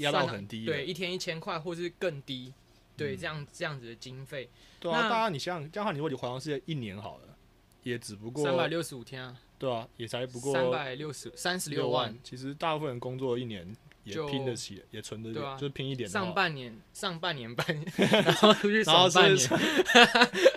[0.00, 2.52] 压到很低，对，一天一千块或是更低，
[2.96, 3.18] 对，嗯。
[3.18, 4.48] 这样这样子的经费，
[4.80, 7.36] 对啊，那大家你想想，这样的话，你如果你环游世界一年好了，
[7.82, 16.08] 也只不过三百六十五天啊，对啊，也才不过三百六十三十六万，其实大部分人工作一年也拼得起，也存得起，对啊就是拼一点。
[16.08, 19.86] 上半年上半年 半，然后出去然后爽半是年，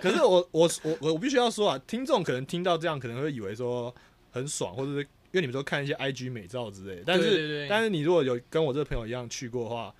[0.00, 3.94] 可是我我我我我必须要说啊，听众可能听到这样，可能会以为说
[4.30, 7.68] 很爽，或者是因为你们都看一些 IG 美照之类的，但是对对对。
[7.68, 9.94] 但是你如果有跟我这个朋友一样去过的话，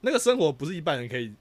[0.00, 1.32] 那个生活不是一般人可以，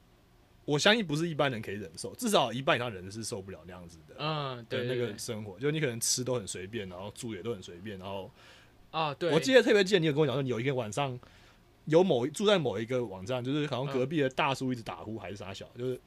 [0.66, 4.16] 我相信不是一般人可以忍受，至少一半以上人是受不了那样子的。
[4.20, 8.32] 嗯，对那个生活，就你可能吃都很随便，然后住也都很随便，然后
[8.92, 11.20] 啊，对，我记得特别记得你有跟我讲说，你有一天晚上
[11.86, 16.00] 有某住在某一个网站，就是好像隔壁的大叔一直打呼还是啥小，就是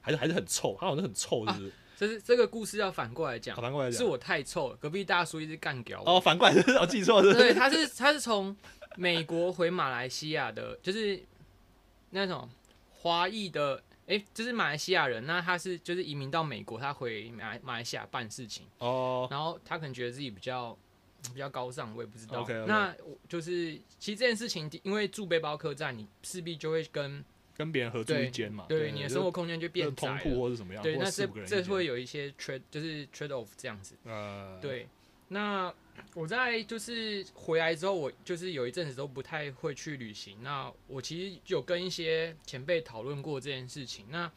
[0.00, 1.72] 还是还是很臭，他好像很臭，是不是？
[2.02, 6.16] 这是这个故事要反过来讲，反过来讲，是我太臭了，隔壁大叔一直干掉我。
[6.16, 8.56] 哦， 反过来是我记错了，是对，他是他是从
[8.96, 11.22] 美国回马来西亚的，就是
[12.10, 12.50] 那种
[12.90, 15.24] 华裔的，哎、就是马来西亚人。
[15.26, 20.76] 那他是就是移民到美国，他回马来马来西亚办事情，哦，然后他可能觉得自己比较
[21.32, 22.44] 比较高尚，我也不知道。
[22.66, 27.24] 那我就是其实这件事情，因为住背包客栈，你势必就会跟
[27.62, 30.18] 跟别人合住一间嘛，对你的生活空间就变窄。
[30.18, 33.94] 或者怎么样，对，那这这会有一些 trade，就是 trade off 这样子。
[34.04, 34.88] 呃，对，
[35.28, 35.72] 那
[36.14, 40.42] 我在就是回来之后，我就是有一阵子都不太会去旅行。
[40.42, 44.06] 那我其实有跟一些前辈讨论过这件事情。
[44.10, 44.30] 那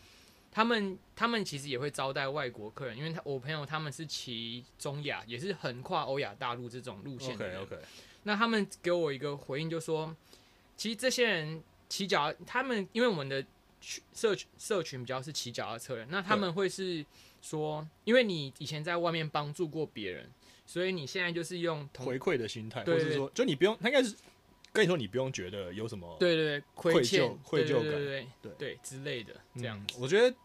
[0.52, 7.62] 他们他们其实也会招待外国客人，因为他我朋友他们是骑中亚，也是横跨欧亚大陆这种路线的，OK 人。
[7.64, 7.78] OK，
[8.24, 10.16] 那他们给我一个回应，就说，
[10.78, 11.62] 其实这些人
[11.96, 13.42] 骑脚，他们因为我们的
[13.80, 17.06] 群社群社群比较是骑脚踏车人，那他们会是
[17.42, 20.30] 说，因为你以前在外面帮助过别人，
[20.66, 24.14] 所以你现在就是用同回馈的心态，或者说，就你不用，他应该是
[24.74, 28.80] 跟你说，你不用觉得有什么对对愧疚愧疚感对对对对对。
[28.84, 29.80] 之类的这样。
[29.80, 30.36] 嗯子，我觉得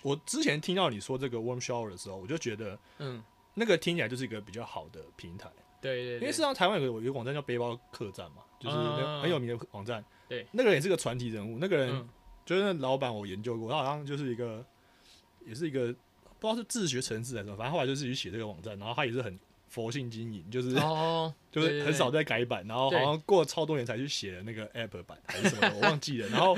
[0.00, 3.22] 我之前听到你说这个 warm shower 的时候，我就觉得嗯，
[3.52, 5.50] 那个听起来就是一个比较好的平台，
[5.82, 6.14] 对对对。
[6.14, 8.76] 因为事实上台湾有个有一个网站叫背包客栈嘛，就是
[9.20, 10.02] 很有名的网站。
[10.28, 12.08] 对，那个人也是个传奇人物，那个人嗯
[12.44, 14.64] 就是那老板，我研究过，他好像就是一个，
[15.46, 15.92] 也是一个
[16.38, 19.38] 不知道是自学程式还是什么，反正后来就自己写这个网站，然后他也是很
[19.68, 26.28] 佛性经营，就是、哦， 就是很少在改版，然后好像过了超多年才去写的那个 app 版还是什么的，我忘记了。
[26.32, 26.56] 然后，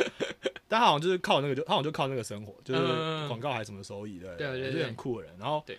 [0.68, 2.80] 但他好像就是靠那个，就他好像就靠那个生活，就是
[3.26, 5.36] 广告还是什么收益的，也是很酷的人。
[5.40, 5.76] 然后，对，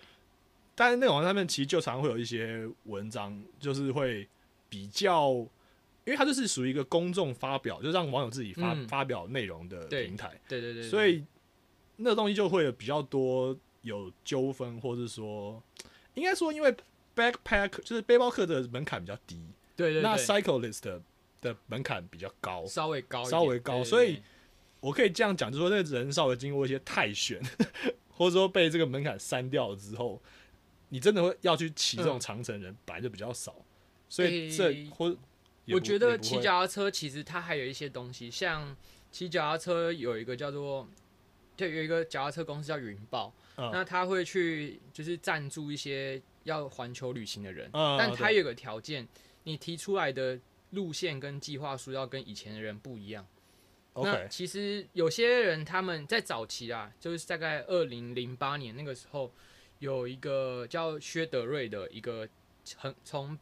[0.74, 4.28] 但是那个网站上面其实就常会有一些文章，就是会
[4.68, 5.42] 比较，
[6.04, 8.88] 因为它就是属于一个公众发表，就让网友自己发、嗯。
[8.88, 11.24] 发表内容的平台，对对对，对所以
[11.96, 15.62] 那东西就会有比较多有纠纷，或是说，
[16.14, 16.74] 应该说因为
[17.14, 19.36] backpack 就是背包客的门槛比较低。
[19.36, 20.02] 那对对。
[20.02, 21.00] 那 cyclist 的
[21.40, 24.20] 的门槛比较高，稍微高稍微高所以
[24.80, 27.40] 我可以这样讲，就是说那个人稍微经过一些太选，
[28.10, 30.20] 或者说被这个门槛删掉了之后，
[30.88, 32.20] 你真的会要去骑这种嗯。
[32.20, 33.54] 长城人本来就比较少，
[34.08, 34.56] 所以诶。
[34.56, 35.16] 这或
[35.68, 38.76] 我觉得骑脚踏车其实它还有一些东西，像
[39.10, 40.88] 骑脚踏车有一个叫做，
[41.56, 43.70] 就有一个脚踏车公司叫云豹，嗯。
[43.72, 49.06] 那他会去就是赞助一些要环球旅行的人，嗯但他有个条件，
[49.44, 50.38] 你提出来的
[50.70, 53.26] 路线跟计划书要跟以前的人不一样。
[53.94, 59.30] 那其实有些人他们在早期啊，就是大概二零零八年那个时候，
[59.80, 62.26] 有一个叫薛德瑞的一个
[62.76, 63.38] 很从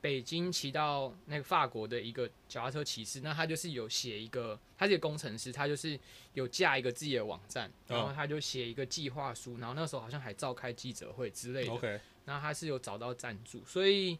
[0.00, 5.98] 北京骑到那个法国的一个脚踏车骑士，那他就是有写一个，他是一个工程师，他就是
[6.34, 14.18] 有架一个自己的网站，然后他就写一个计划书，然后那时候好像还召开记者会之类的，OK 然后他是有找到赞助，所以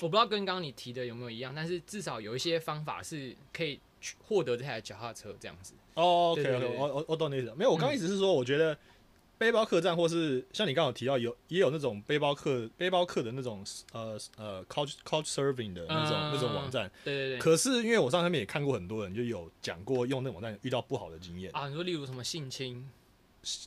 [0.00, 5.74] 我不知道跟刚刚你提的有没有一样，但是至少有一些方法是可以去获得这台脚踏车这样子。
[5.94, 7.52] 哦 OK 对 OK，我我我懂你意思。
[7.56, 8.76] 没有，我刚刚思是说，我觉得
[9.40, 16.92] 背包客栈或是像你刚好提到有也有那种背包客背包客的那种呃呃 couch couch serving 的那种、嗯那种网站。
[17.02, 17.38] 对对对。
[17.38, 22.86] 可是因为我上上面也看过很多人就有讲过用那个网站遇到不好的经验，啊，你说例如什么性侵，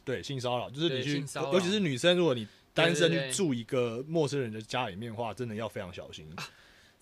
[0.05, 6.27] 对性骚扰，就是你去尤其是女生，如果你单身去住一个陌生人的家里面的话，真的要非常小心。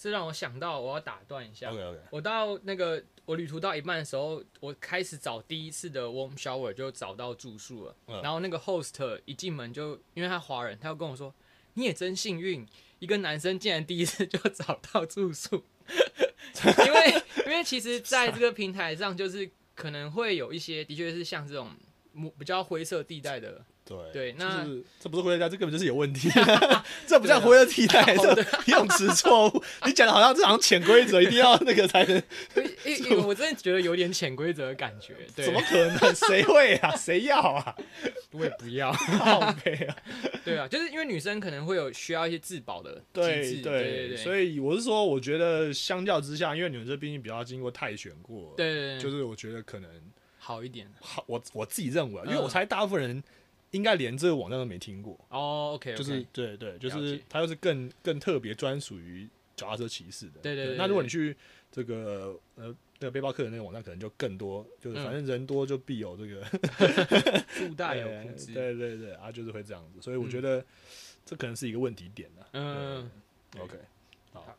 [0.01, 1.69] 这让我想到我要打断一下。
[1.69, 7.95] OK OK，我到那个我旅途到一半的时候，我开始找第一次的 warm shower 就找到住宿了。
[8.07, 11.31] 嗯然后那个 host 一进门就因为他华人，他就跟我说
[11.75, 12.65] ：“你也真幸运，
[12.97, 15.63] 一个男生竟然第一次就找到住宿，
[16.87, 21.69] 因为因为其实在这个平台上，就是可能会有一些的确是像这种
[22.39, 23.63] 比较灰色地带的。
[23.91, 24.65] 对对，那
[24.99, 26.29] 这不是灰色地带，这根本就是有问题。
[27.07, 29.63] 这不叫灰色地带，这用词错误。
[29.85, 32.21] 你讲的好像这好像潜规则，一定要那个才能。
[33.25, 35.15] 我真的觉得有点潜规则的感觉。
[35.35, 36.15] 对怎么可能？
[36.15, 36.95] 谁会啊？
[36.95, 37.75] 谁要啊？
[38.31, 38.91] 我也不要。
[38.91, 39.95] 好悲啊！
[40.43, 44.17] 对啊，就是因为女生可能会有需要一些自保的对对对对。
[44.17, 49.89] 所以我是说，我觉得相较之下，因为女生毕竟比较经过泰选过，对对对，就是我觉得可能
[50.37, 50.87] 好一点。
[50.99, 53.23] 好，我我自己认为，因为我猜大部分人。
[53.71, 60.41] 应该连这个网站都没听过哦，OK，就是对对，就是它又是更更特别专属于脚踏车骑士的。
[60.41, 60.75] 对对。
[60.75, 61.35] 那如果你去
[61.71, 66.43] 这个呃那个背包客的那个网站，可能就更多，就是反正人多就必有这个
[67.47, 68.07] 附带有
[68.53, 70.01] 对对对啊，就是会这样子。
[70.01, 70.63] 所以我觉得
[71.25, 72.45] 这可能是一个问题点呢。
[72.51, 73.09] 嗯
[73.57, 73.77] ，OK，
[74.33, 74.57] 好，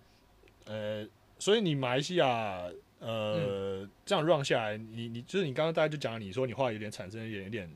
[0.65, 1.07] 呃，
[1.39, 2.67] 所以你马来西亚
[2.99, 7.71] 呃这样 run 下来，你你就是你刚刚大家就讲你说你话有点产生一点有点。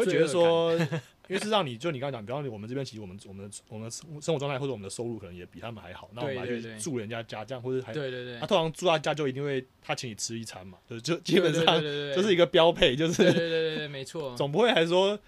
[0.00, 0.72] 会觉得说，
[1.28, 15.18] 因为是让你就你刚刚讲，比方说我们这边其实我们我们我们的生活状态或者我们的收入可能也比他们还好，那我们还去住人家家这样，或者还对对对，他通常住他家就一定会他请你吃一餐嘛，就就基本上就是一个标配，就是对对对对没错，总不会还说。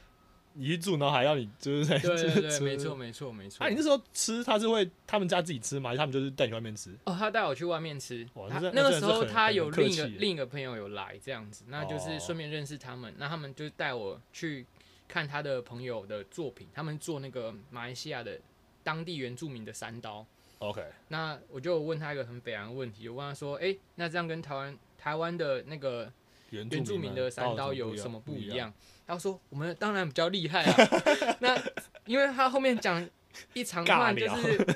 [0.55, 3.65] 你去住，然后还要你就是在对对对， 没错没错没错。
[3.65, 5.91] 啊，你那时候吃他是会他们家自己吃吗？
[5.91, 6.91] 还是他们就是带你外面吃？
[7.05, 8.27] 哦，他带我去外面吃。
[8.73, 13.15] 那个时候他有另一个另一个朋友有来这样子，那就是顺便认识他们。
[13.19, 14.67] 那他们就带我去
[15.09, 18.39] 看他的朋友的作品，他们做那个马来西亚的
[18.83, 20.27] 当地原住民的三刀。
[20.59, 26.13] OK，那我就问他一个很北洋的问题，我问他说：“哎，那这样跟台湾台湾的那个
[26.53, 28.73] 原住民的三刀有什么不一样？”
[29.07, 30.77] 他说：“我们当然比较厉害啊，
[31.41, 31.61] 那
[32.07, 33.07] 因为他后面讲
[33.53, 34.67] 一长串 就是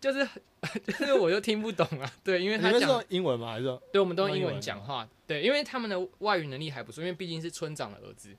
[0.00, 0.28] 就是
[0.98, 2.12] 就是我又听不懂啊。
[2.22, 3.52] 对，因为他讲英文吗？
[3.52, 5.08] 还是对，我们都用英文讲话。
[5.26, 8.36] 对，因为他们的外语能力还不错，因为毕竟是村长的儿子。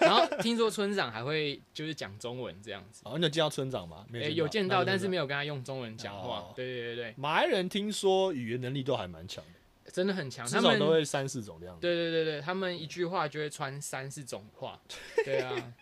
[0.00, 3.02] 然后听说村长还会就是讲中文这样子。
[3.04, 4.06] 哦，你有见到村长吗？
[4.08, 6.50] 没有见到，但是没有跟他用中文讲话。
[6.56, 9.50] 对对对对，马来人听说语言能力都还蛮强的。”
[9.92, 11.76] 真的很强，他们都会三四种这样。
[11.80, 14.80] 对对对对，他们一句话就会穿三四种话。
[15.24, 15.72] 对啊，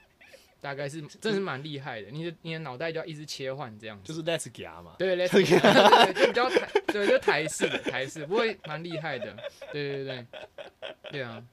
[0.60, 2.10] 大概是真是蛮厉害的。
[2.10, 4.12] 你的你的脑袋就要一直切换这样子。
[4.12, 4.96] 就是 Let's g 嘛。
[4.98, 9.36] 对，Let's g 就 比较台，对，就台式的台式，不会蛮厉害的。
[9.72, 10.26] 对对对
[11.10, 11.44] 对啊。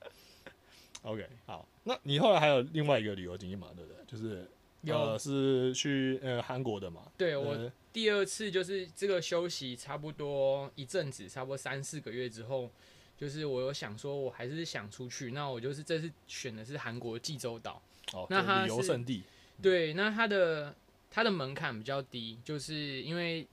[1.04, 3.68] OK，好，那你后来还有另外一个旅游经验嘛？
[3.76, 4.04] 对不对？
[4.08, 4.50] 就是
[4.94, 7.04] 呃，是去呃韩国的嘛？
[7.18, 7.72] 对我。
[7.92, 12.70] 第二次就是这个休息差不多一阵子，差不多三四个月之后，
[13.18, 15.32] 就是我有想说，我还是想出去。
[15.32, 19.24] 那我就是这次选的是韩国济州岛，哦，那它旅游胜地。
[19.62, 20.76] 对，那它的
[21.10, 23.48] 它的门槛比较低，就是因为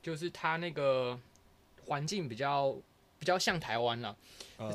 [0.00, 1.18] 就是它那个
[1.86, 2.76] 环境比较
[3.18, 4.16] 比较像台湾了，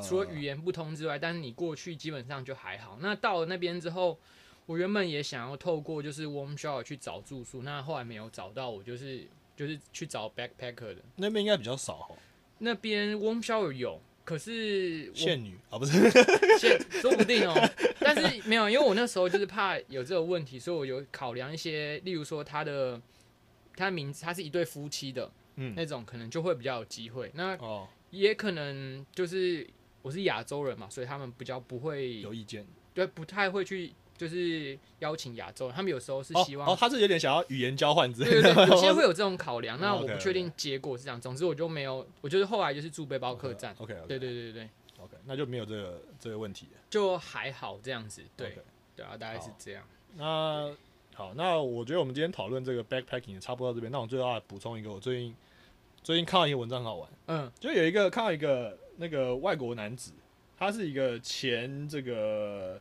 [0.06, 2.98] 除了语言不通之外，但是你过去基本上就还好。
[3.00, 4.18] 那到了那边之后。
[4.66, 10.96] 我原本也想要透过就是 Warm Shower 去找住宿，那后来没有找到，我就是就是去找 Backpacker 的。
[11.16, 12.16] 那边应该比较少哦。
[12.58, 16.10] 那边 Warm Shower 有，可是限女啊，不是
[16.58, 17.54] 限，说不定哦。
[18.00, 22.98] 但是没有，因为我那时候就是怕有这个问题，所以我有考量一些，例如说他的
[23.76, 27.30] 他的名字，他是一对夫妻的，嗯，那种可能就会比较有机会。
[27.34, 29.66] 那哦，也可能就是
[30.00, 33.92] 我是亚洲人嘛，所以他们比较不会有意见，对，不太会去。
[34.24, 39.78] 就是邀请亚洲，他们有时候是希望哦，他是有点想要语言交换之类的，有些 会有这种考量。
[39.78, 43.74] 那我不确定结果是这样，总之我就没有，我就是后来就是住背包客栈。
[43.78, 48.22] OK，对对对对对，OK，那就没有这个这个问题，就还好这样子。
[48.34, 48.56] 对
[48.96, 49.84] 对啊，大概是这样。
[50.16, 50.74] 那
[51.14, 53.92] 好，那我觉得我们今天讨论这个 backpacking 差不多到这边。
[53.92, 55.36] 那我最后要补充一个，我最近
[56.02, 60.12] 最近看到一个文章很好玩，嗯，就有一个看到一个那个外国男子，
[60.56, 62.80] 他是一个前这个。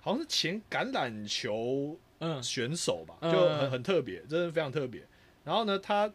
[0.00, 1.98] 好像是前橄榄球
[2.42, 5.02] 选手吧，就很很特别，真的非常特别。
[5.42, 6.12] 然后呢，他，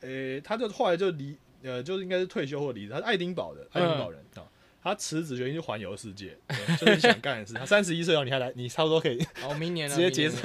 [0.00, 2.90] 呃，他就后来就离，呃，就是应该是退休或离职。
[2.90, 4.42] 他是爱丁堡的，爱丁堡人啊。
[4.82, 6.36] 他辞职决定去环游世界，
[6.80, 7.54] 就是想干的事。
[7.54, 9.24] 他三十一岁哦，你还来，你差不多可以。
[9.44, 10.38] 哦，明年 直接接手。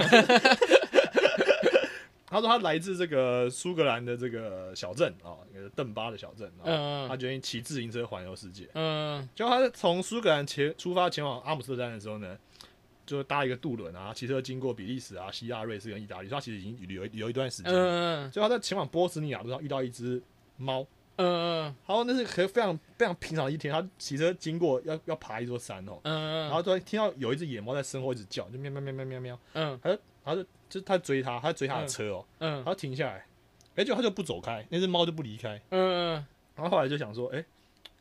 [2.35, 6.51] 他说他来自这个苏格兰的这个小镇啊，一个邓巴的小镇。
[6.63, 8.67] 啊他决定骑自行车环游世界。
[8.73, 9.27] 嗯。
[9.33, 12.37] 就他从苏格兰前出发前往阿姆斯特丹的时候呢。
[13.05, 17.71] 就搭一个渡轮啊，骑车经过比利时啊、希腊、瑞士跟意大利，他其实已经旅游旅游一段时间。
[17.71, 18.31] 嗯嗯。
[18.31, 20.19] 最后他在前往波斯尼亚路上遇到一只
[20.57, 20.81] 猫。
[21.17, 21.61] 嗯嗯。
[21.85, 25.99] 然后那是很非常非常平常的一天，他骑车经过要要爬一座山哦。
[26.01, 26.41] 嗯嗯。
[26.45, 29.39] 然后突然听到有一只野猫在身后一直叫，就喵喵喵喵喵喵。
[29.53, 29.79] 嗯。
[29.83, 32.25] 他就他就就是他追他，他追他的车哦。
[32.39, 32.63] 嗯。
[32.63, 33.25] 他停下来，
[33.75, 35.59] 哎、就他就不走开，那只猫就不离开。
[35.71, 36.13] 嗯
[36.55, 37.45] 然后后来就想说，哎、然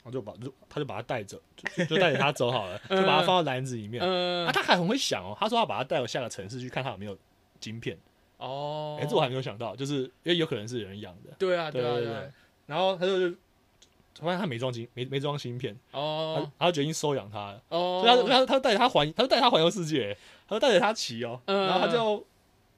[0.04, 1.40] 后就把就他就把它带着，
[1.76, 4.02] 就就带着它走好了， 就嗯把它放到篮子里面。
[4.02, 7.16] 嗯啊，他还很会想哦，他说他把它带到下个城市去看它有没有
[7.58, 7.98] 晶片。
[8.36, 11.30] 哦，哎、这我还没有想到，就是因为有可能是人养的。
[11.38, 12.30] 对啊对啊对啊对对，
[12.66, 13.36] 然后他就就
[14.22, 17.62] 发现他没装晶没没装芯片，他哦他就决定收养它了。
[17.70, 22.24] 哦，所以他他他带着他环，他就带着他环游世界，他就带着他骑哦，嗯然后他就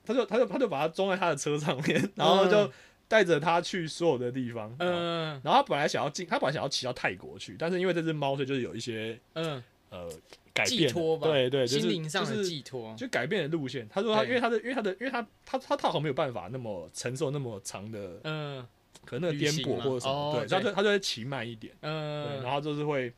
[0.07, 2.71] 他就他就他就把它装在他的车上面，然后就
[3.09, 4.75] 带着它去所有的地方。
[4.79, 10.09] 嗯，嗯然后他本来想要进，他本来想要骑到泰国去，但是因为这只猫，所以就是有一些嗯，呃
[10.55, 13.87] 改寄变托吧，对对，就是心灵上的就是寄托，就改变了路线。
[13.89, 18.67] 他说他因为他的因为他的因为他他他他好像没有办法那么承受那么长的嗯
[19.05, 21.73] 可能那个颠簸或者什么，哦对，他就他就会骑慢一点。
[21.81, 23.13] 对，嗯，然后就是会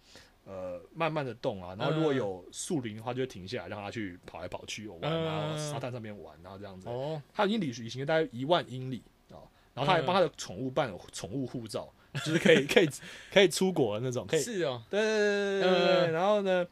[0.48, 6.88] 呃慢慢的动啊，然后如果嗯有树林的话，就会停下来让它去跑来跑去玩，嗯然后沙滩上面玩，然后这样子。
[6.88, 9.44] 哦，他已经旅旅行了大概一万英里啊，
[9.74, 11.92] 然后他还嗯帮他的宠物办了宠物护照，
[12.24, 12.88] 就是可以 可以
[13.30, 14.40] 可以出国的那种，可以。
[14.40, 16.06] 是哦，对对对对对对。
[16.06, 16.66] 嗯然后呢，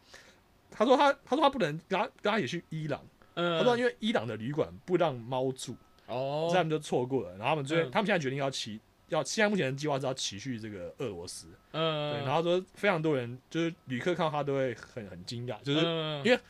[0.70, 3.04] 他说他他说他不能跟他跟他也去伊朗，
[3.34, 7.30] 嗯，他说因为伊朗的旅馆不让猫住，哦所以，他们就错过了。
[7.32, 8.80] 然后他们最嗯他们现在决定要骑。
[9.08, 16.40] 要现在目前的计划是要骑去这个俄罗斯，嗯，对，然后说非常多人就是旅客看到他都会很很惊讶，就是嗯因为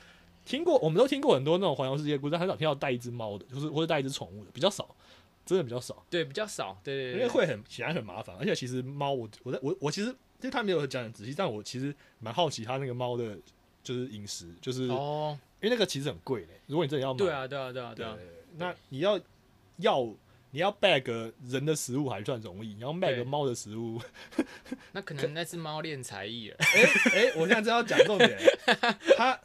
[0.44, 4.88] 听过我们都听过很多那种环游世界故事，但很少听到带一只猫的，就是或者带一只宠物的，比较少，
[5.44, 13.36] 真的比较少，对比较少，对对因对，为会很显然很麻烦，而且其实猫我我在我我其实就是他没有讲很仔细，但我其实蛮好奇他那个猫的，
[13.82, 18.16] 就是饮食，就是、哦，因为那个其实很贵嘞，如果你真的要买，对啊对啊对啊对对啊，
[18.56, 19.20] 那你要
[19.76, 20.08] 要。
[20.56, 24.00] 你要 bag 人的食物还算容易，你要 bag 对猫的食物，
[24.92, 26.82] 那可能那只猫练才艺了， 哎
[27.12, 28.38] 哎，我现在正要讲重点，
[29.18, 29.38] 他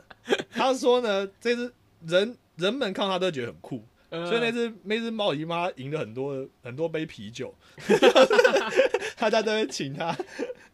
[0.51, 1.69] 他说呢，这只
[2.07, 7.53] 人人们看到他都觉得很酷，嗯所以那只那只猫已经帮他赢了很多很多杯啤酒，
[9.17, 10.17] 大家都会请他。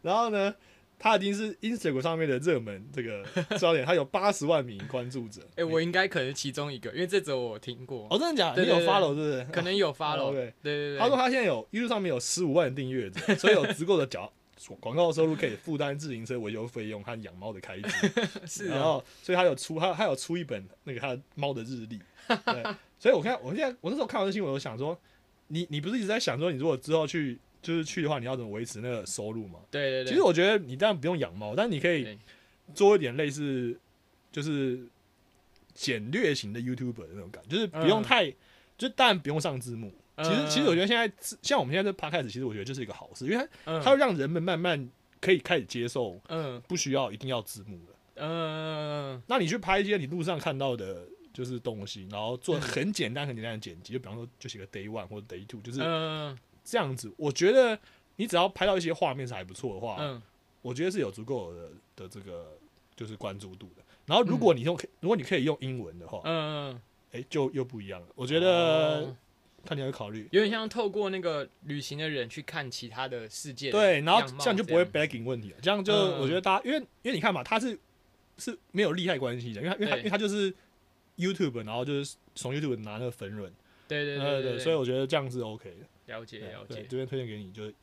[0.02, 0.54] 然后呢，
[0.98, 3.24] 他已经是 Instagram 上面的热门这个
[3.58, 5.40] 焦点，他有八十万名关注者。
[5.56, 8.62] 哎，我应该可能其中一个，因为这则我听过，哦，真的假的？
[8.62, 9.46] 你有 follow 是不是？
[9.52, 14.32] 可能有发了，哦对对对对，他说他现在有 YouTube 上面有十五万订阅者， 所以有足够的缴
[14.80, 17.88] 广告收入可以负担自行车维修费用和养猫的开支。
[18.44, 22.62] 是啊，然后，所以他有出他他有出一本那个他的猫的日历，对，
[22.98, 24.98] 所以我看我现在我那时候看完这新闻，我就想说，
[25.46, 29.60] 你你不是一直在想说，你如果之后去就是去的话，你要怎么维持那个收入嘛？
[29.70, 32.18] 对对对，其实我觉得你当然不用养猫，但你可以
[32.74, 33.78] 做一点类似
[34.30, 34.80] 就是
[35.74, 38.02] 简略型的 YouTuber 的那种感觉，就是不用嗯。
[38.02, 38.32] 太，
[38.76, 39.92] 就当然不用上字幕。
[40.18, 43.82] 其实嗯其实我觉得现在像我们现在这 Podcast，其实我觉得这是一个好事，因为它嗯。
[43.82, 44.88] 它会让人们慢慢
[45.20, 46.60] 可以开始接受，嗯。
[46.68, 47.94] 不需要一定要字幕了。
[48.20, 52.60] 嗯那你去拍一些你路上看到的，就是东西，然后做嗯。
[52.60, 56.36] 很简单、很简单的剪辑，就比方说就写个 day one 或者 day two，就是嗯
[56.68, 57.12] 这样子。
[57.16, 57.78] 我觉得
[58.16, 60.20] 你只要拍到一些画面是还不错的话，嗯
[60.60, 62.58] 我觉得是有足够的的这个
[62.96, 63.82] 就是关注度的。
[64.06, 66.78] 然后如果你用，如果你可以用英文的话，嗯，
[67.12, 68.06] 哎、就又不一样了。
[68.14, 69.14] 我我觉得
[69.64, 70.28] 看你要考虑。
[70.32, 75.56] 有点像透过那个旅行的人去看其他的世界的对，然后这样就不会 begging 问题了。
[75.62, 77.78] 这样就嗯我觉得大家，因为因为你看嘛，他是
[78.36, 80.52] 是没有利害关系的，因为他因为他因为他就是
[81.16, 83.52] YouTube，然后就是从 YouTube 拿那个粉润，
[83.86, 85.86] 对对对对所以我觉得这样是 OK 的。
[86.08, 87.74] 了解了解，这边推荐给你，就是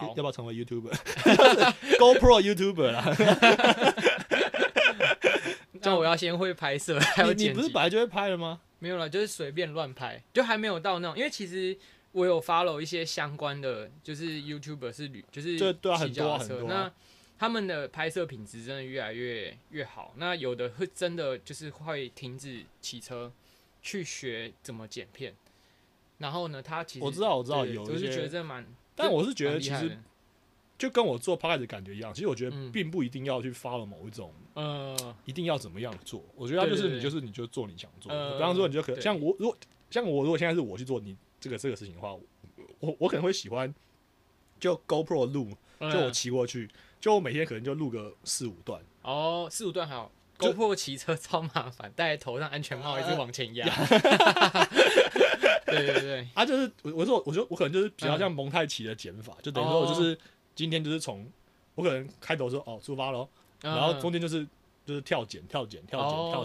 [0.00, 3.04] 要好要不要成为 YouTuber？GoPro YouTuber 啦，
[5.80, 7.60] 那我要先会拍摄，还有你你剪辑。
[7.60, 8.60] 不是本来就会拍了吗？
[8.80, 11.76] 没有了，就是随便乱拍，就还没有到那种，因为其实
[12.12, 16.92] 我有 follow 一些相关的，就是 YouTuber 是旅，就是对对啊骑很多啊脚踏车那
[17.38, 23.32] 他们的拍摄品质真的越来越越好，那有的会真的就是会停止骑车
[23.82, 25.34] 去学怎么剪片，
[26.18, 29.98] 然后呢，他其实我知道我知道有一我是觉得些，这蛮，但我是觉得其实
[30.76, 36.24] 就跟我做 p o d 的感觉一样，其实我觉得嗯并不一定要去 follow 某一种，呃，一定要怎么样做。
[36.36, 39.56] 我觉得它就是你就是你就做你想做比方说你就可对像我如果
[39.90, 42.12] 像我如果现在是我去做你这个这个事情的话，
[42.80, 43.72] 我我可能会喜欢
[44.60, 46.68] 就 GoPro 录，嗯就我骑过去，
[47.00, 48.80] 就我每天可能就录个四五段。
[49.02, 50.10] 哦，四五段还好。
[50.38, 53.66] GoPro 骑车 超麻烦，戴在头上安全帽一直往前压。
[55.70, 60.18] 对对对，啊，就是我我说我就我可能就是比较嗯像蒙太奇的剪法，就等于说我就是
[60.54, 61.26] 今天就是从
[61.74, 63.28] 我可能开头说哦出发喽，
[63.62, 64.46] 然后中间就是
[64.84, 66.00] 就是跳剪跳剪跳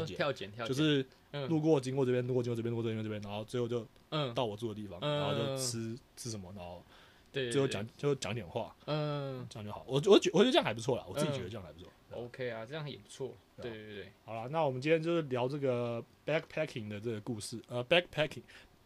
[0.05, 1.47] 剪跳哦剪，跳就是嗯。
[1.49, 6.83] 路过经过这边路过经过这边路过这边这边，然后最后就嗯，到我住的地方，嗯然后就吃吃什么，然后
[7.31, 9.43] 最后讲就讲点话，嗯。
[9.49, 9.83] 这样就好。
[9.87, 11.89] 我我觉我觉得这样还不错啦，我自己觉得这样还不错。
[12.11, 13.33] ，OK 啊，这样也不错。
[13.59, 18.43] 对对对，好了，那我们今天就是聊这个 backpacking 的这个故事，呃，backpacking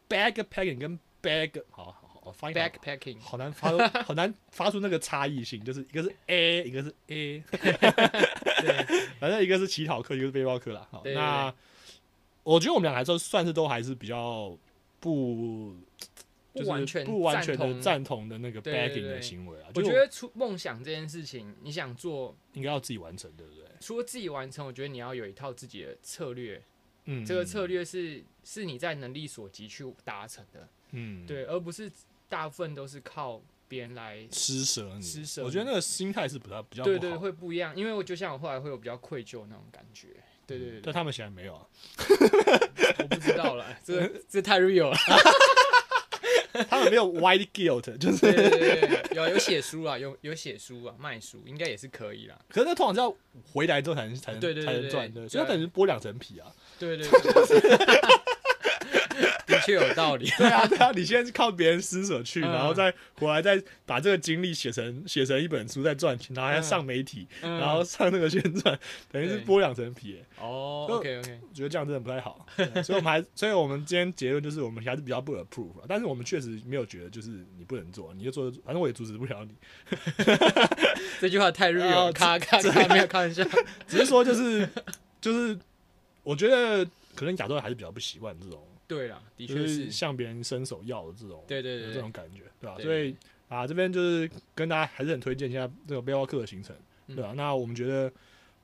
[0.09, 10.87] backpacking 跟 bag 好好发 backpacking，好难发出， 好难发出那个差异性，就是一个是 A，一个是 A， 对， 反正一个是乞讨客，一个是背包客啦。
[10.91, 11.53] 好，那
[12.43, 14.57] 我觉得我们俩来说算是都还是比较
[14.99, 15.75] 不。
[16.55, 23.63] 就是不完全不完全的赞同的那个对对 bagging 的行为啊，我觉得出梦想这件事情，你想做，应该要自己完成，对不对？
[23.79, 26.59] 除了自己完成，我觉得你要有一套自己的策略，
[27.07, 31.91] 嗯，这个策略是是你在能力所及去达成的，嗯，对，而不是
[32.29, 34.27] 大部分都是靠别人来。
[34.31, 40.09] 施舍你，施舍我觉得那个心态是比较比较对对，会不一样，因为我就像我后来会有比较愧疚那种感觉。
[40.45, 41.67] 对对对但他们显然没有啊，
[42.99, 44.97] 我不知道了，这这太 real 了。
[46.69, 48.25] 他们没有 white guilt，就是，
[49.15, 52.39] 有有写书啊，有有写书啊，卖书应该也是可以啦。
[52.49, 53.15] 可是那通常是要
[53.51, 56.51] 回来之后才能才能才能赚，的，所以他等于是剥两层皮啊。
[56.79, 57.19] 对对对
[59.67, 60.29] 确有道理。
[60.37, 62.49] 对啊，对啊，你现在是靠别人施舍去，嗯。
[62.51, 67.59] 然后再回来再把这个经历写成写成一本书再赚钱，然后还要上媒体，嗯。
[67.59, 68.79] 然后上那个宣传，
[69.11, 70.25] 等于是对剥两层皮耶。
[70.39, 79.55] 哦就，OK OK，我觉得这样真的不太好，对所以我们还，所以我们今天结论就是我们还是比较不 approve，啊但是我们确实没有觉得就是你不能做，你就做，反正我也阻止不了你，
[81.19, 83.43] 这句话太 real，哦了咔咔咔，没有开玩笑。
[83.87, 84.69] 只是说就是
[85.19, 85.57] 就是，
[86.21, 89.67] 我觉得可能亚洲人还是比较不习惯这种，对啦，的确就是。
[89.67, 91.93] 是，向别人伸手要的这种，对对对对。
[91.93, 92.85] 这种感觉，对吧、对。
[92.85, 93.15] 所以
[93.49, 96.75] 啊，这边就是跟大家还是很推荐一下这个背包客的行程，
[97.07, 97.15] 嗯。
[97.15, 98.11] 对吧、那我们觉得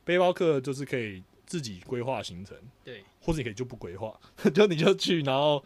[0.03, 3.03] 背包客就是可以自己规划行程，对。
[3.21, 4.19] 或者你可以就不规划，
[4.53, 5.63] 就你就去，然后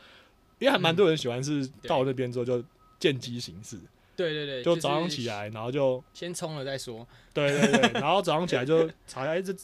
[0.60, 2.64] 因为还蛮多人喜欢是到那边之后就
[2.99, 3.78] 见机行事，
[4.16, 7.08] 对对对，就早上起来，然后就先冲了再说。
[7.34, 9.55] 对对对，然后早上起来就查一下，哎，这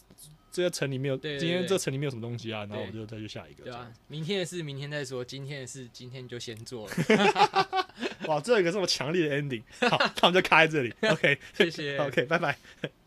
[0.53, 2.63] 这个城里面有，对对今天这城里面有什么东西啊？
[2.69, 6.93] 然后我就再去下一个，对啊、明天的事明天再说，今天的事今天就先做了。
[8.27, 11.97] 哇，这有一个这么强烈的 ending，好，那我们就开在这里，OK 谢谢。
[12.05, 12.55] OK，拜拜，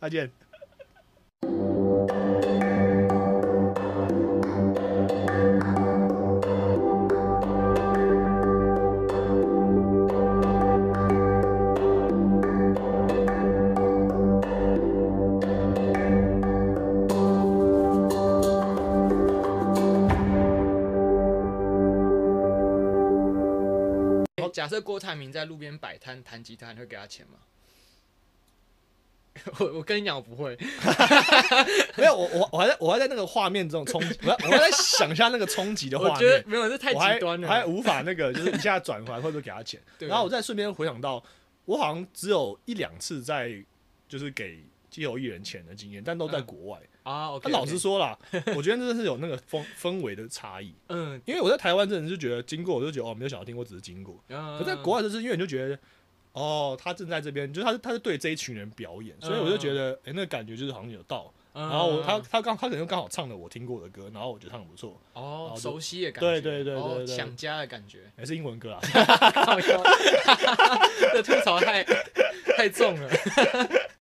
[0.01, 0.30] 再见。
[24.77, 27.39] 设郭台铭在路边摆摊弹吉他，你会给他钱吗？
[29.59, 30.57] 我我跟你讲，我不会。
[31.97, 37.66] 没有，我我我还在我还在那个画面这种冲击，我还我还在想象那个冲击的画面，我觉得没有，这太极端我还了。
[37.66, 39.81] 无法那个就是一下转回来，会不会给他钱？
[40.01, 41.22] 然后我再顺便回想到，
[41.64, 43.62] 我好像只有一两次在
[44.09, 46.81] 就是给街头艺人钱的经验，但都在嗯国外。
[47.07, 48.18] 啊，OK，那老实，说啦，
[48.57, 54.18] 我觉得真的是有那个氛氛围的差异，嗯，因为我在台湾真的是觉得经过，我就觉得哦没有想要听，我只是经过。
[54.28, 55.78] 可可在国外就是因为你就觉得。
[56.32, 61.32] 哦，他正在这边，就是他是他是对这一群人表演，所以我就觉得，哎、那个感觉就是好像有到。
[61.54, 68.00] 然然后我他他刚他可能刚好唱了我听过的歌，然后我觉得唱的不错，哦熟悉的感觉，对对对想家的感觉。
[68.18, 68.80] 也是英文歌啊。
[71.14, 71.82] 这吐槽太
[72.54, 73.09] 太重了。